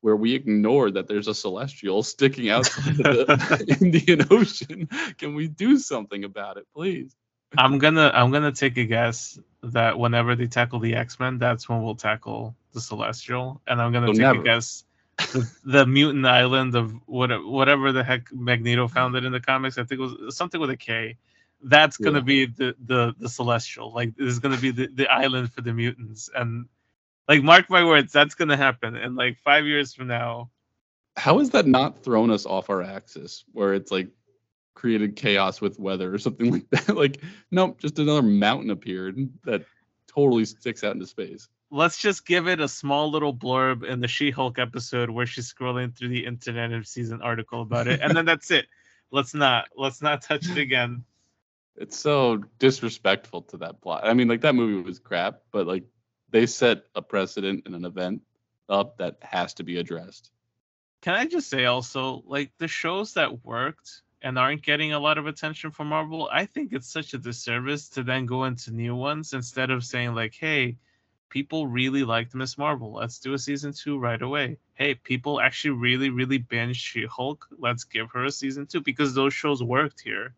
[0.00, 4.88] where we ignore that there's a celestial sticking out of the Indian Ocean.
[5.18, 7.16] Can we do something about it, please?
[7.58, 11.68] I'm gonna I'm gonna take a guess that whenever they tackle the X Men, that's
[11.68, 14.34] when we'll tackle the Celestial, and I'm gonna So take never.
[14.34, 14.84] a guess
[15.32, 19.78] the, the mutant island of what whatever the heck Magneto found it in the comics.
[19.78, 21.16] I think it was something with a K.
[21.62, 22.22] That's gonna Yeah.
[22.22, 23.92] be the the the Celestial.
[23.94, 26.66] Like this is gonna be the, the island for the mutants, and
[27.28, 28.96] like mark my words, that's gonna happen.
[28.96, 30.50] And like five years from now,
[31.16, 34.08] How has that not thrown us off our axis where it's like
[34.74, 36.96] created chaos with weather or something like that?
[36.96, 37.20] like,
[37.50, 39.64] nope, just another mountain appeared that
[40.06, 41.48] totally sticks out into space.
[41.70, 45.94] let's just give it a small little blurb in the She-Hulk episode where she's scrolling
[45.96, 48.66] through the internet and sees an article about it, and then that's it.
[49.10, 51.04] Let's not let's not touch it again.
[51.76, 54.02] It's so disrespectful to that plot.
[54.04, 55.84] I mean, like that movie was crap, but like
[56.30, 58.22] they set a precedent in an event
[58.68, 60.30] up that has to be addressed.
[61.02, 65.18] Can I just say also, like the shows that worked and aren't getting a lot
[65.18, 68.96] of attention from Marvel, I think it's such a disservice to then go into new
[68.96, 70.78] ones instead of saying like, hey,
[71.28, 72.94] people really liked Miss Marvel.
[72.94, 74.56] Let's do a season two right away.
[74.72, 77.46] Hey, people actually really, really binged She-Hulk.
[77.58, 80.34] Let's give her a season two because those shows worked here.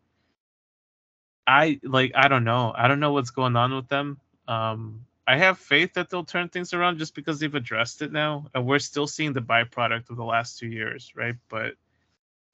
[1.47, 2.73] I like I don't know.
[2.75, 4.19] I don't know what's going on with them.
[4.49, 8.47] Um I have faith that they'll turn things around just because they've addressed it now,
[8.53, 11.35] and we're still seeing the byproduct of the last two years, right?
[11.47, 11.75] But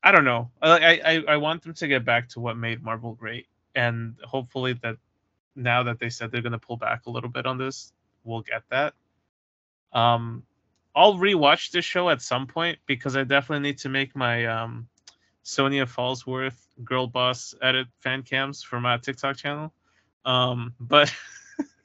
[0.04, 0.52] I don't know.
[0.62, 4.74] I I, I want them to get back to what made Marvel great, and hopefully
[4.84, 4.98] that
[5.56, 7.94] now that they said they're gonna pull back a little bit on this,
[8.24, 8.94] we'll get that.
[9.94, 10.44] Um,
[10.96, 14.88] I'll rewatch this show at some point because I definitely need to make my um
[15.44, 19.74] Sonya Falsworth girl boss edit fan cams for my TikTok channel.
[20.26, 21.14] Um, but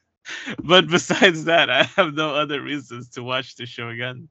[0.65, 4.29] but besides that, I have no other reasons to watch the show again.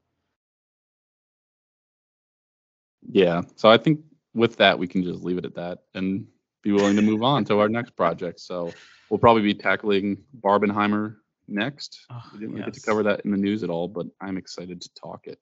[3.10, 3.42] Yeah.
[3.56, 4.00] So I think
[4.34, 6.26] with that, we can just leave it at that and
[6.62, 8.40] be willing to move on to our next project.
[8.40, 8.72] So
[9.08, 12.06] we'll probably be tackling Barbenheimer next.
[12.10, 14.36] Oh, We didn't really get to cover that in the news at all, but I'm
[14.36, 15.38] excited to talk it.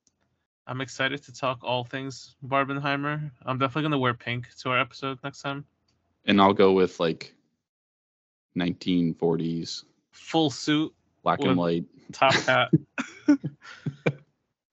[0.69, 3.31] I'm excited to talk all things Barbenheimer.
[3.45, 5.65] I'm definitely gonna wear pink to our episode next time.
[6.25, 7.35] And I'll go with like
[8.59, 10.93] 1940s Full suit,
[11.23, 11.85] black and white.
[12.13, 12.71] top hat.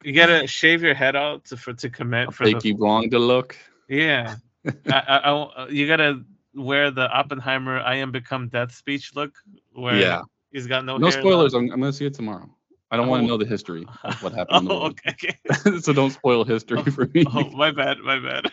[0.04, 3.20] you gotta shave your head out to for to commit for the Fakey blonde to
[3.20, 3.56] look.
[3.88, 4.36] yeah.
[4.88, 6.24] I, I, I you gotta
[6.54, 9.36] wear the Oppenheimer "I am become death" speech look,
[9.74, 10.22] where Yeah.
[10.51, 11.54] he's got no No spoilers.
[11.54, 12.49] I'm, I'm to see it tomorrow.
[12.91, 13.26] I don't want Oh.
[13.26, 14.60] to know the history of what happened.
[14.60, 15.12] in the Oh, okay.
[15.12, 15.80] okay.
[15.82, 17.26] so don't spoil history oh, for me.
[17.34, 18.51] Oh, my bad, my bad.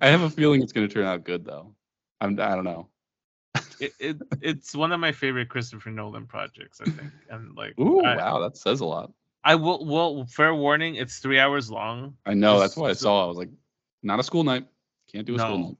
[0.00, 1.74] I have a feeling it's to turn out good though.
[2.20, 2.88] I'm I don't know.
[3.78, 8.02] It, it it's one of my favorite Christopher Nolan projects, I think, and like Ooh,
[8.02, 9.12] I, wow, that says a lot.
[9.46, 9.84] I will.
[9.84, 12.16] Well, fair warning, it's three hours long.
[12.26, 12.58] I know.
[12.58, 13.24] That's what I saw.
[13.24, 13.50] I was like,
[14.02, 14.66] not a school night.
[15.10, 15.66] Can't do a school No.
[15.68, 15.76] night.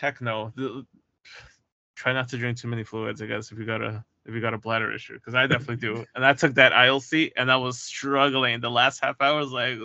[0.00, 0.52] Heck no.
[0.56, 0.86] The-
[1.94, 4.40] try not to drink too many fluids, I guess, if you got a if you
[4.40, 6.04] got a bladder issue, because I definitely do.
[6.14, 8.60] And I took that aisle seat, and I was struggling.
[8.60, 9.78] The last half hour I was like,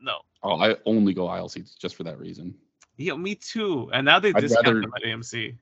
[0.00, 0.16] no.
[0.42, 2.54] Oh, I only go aisle seats just for that reason.
[2.96, 3.90] Yeah, me too.
[3.92, 5.56] And now they I'd discount rather- them at AMC.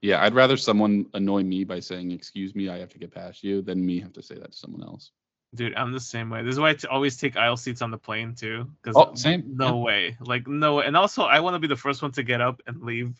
[0.00, 3.44] Yeah, I'd rather someone annoy me by saying, "Excuse me, I have to get past
[3.44, 5.12] you," than me have to say that to someone else.
[5.54, 6.42] Dude, I'm the same way.
[6.42, 8.70] This is why I t- always take aisle seats on the plane too.
[8.82, 9.54] Because Oh, same.
[9.54, 10.76] no way, like no.
[10.76, 10.86] way.
[10.86, 13.12] And also, I want to be the first one to get up and leave.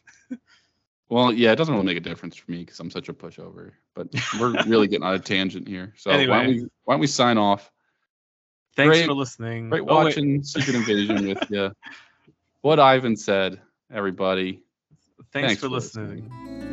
[1.10, 3.72] Well, yeah, it doesn't really make a difference for me because I'm such a pushover.
[3.94, 4.08] But
[4.40, 5.92] we're really getting on a tangent here.
[5.98, 7.70] So why, don't we, why don't we sign off?
[8.76, 9.68] Thanks Great- for listening.
[9.68, 10.04] Great Oh, wait.
[10.04, 11.70] watching Secret Invasion with you.
[12.62, 13.60] What Ivan said,
[13.92, 14.62] everybody.
[15.32, 16.30] Thanks, Thanks for for listening.
[16.30, 16.71] listening.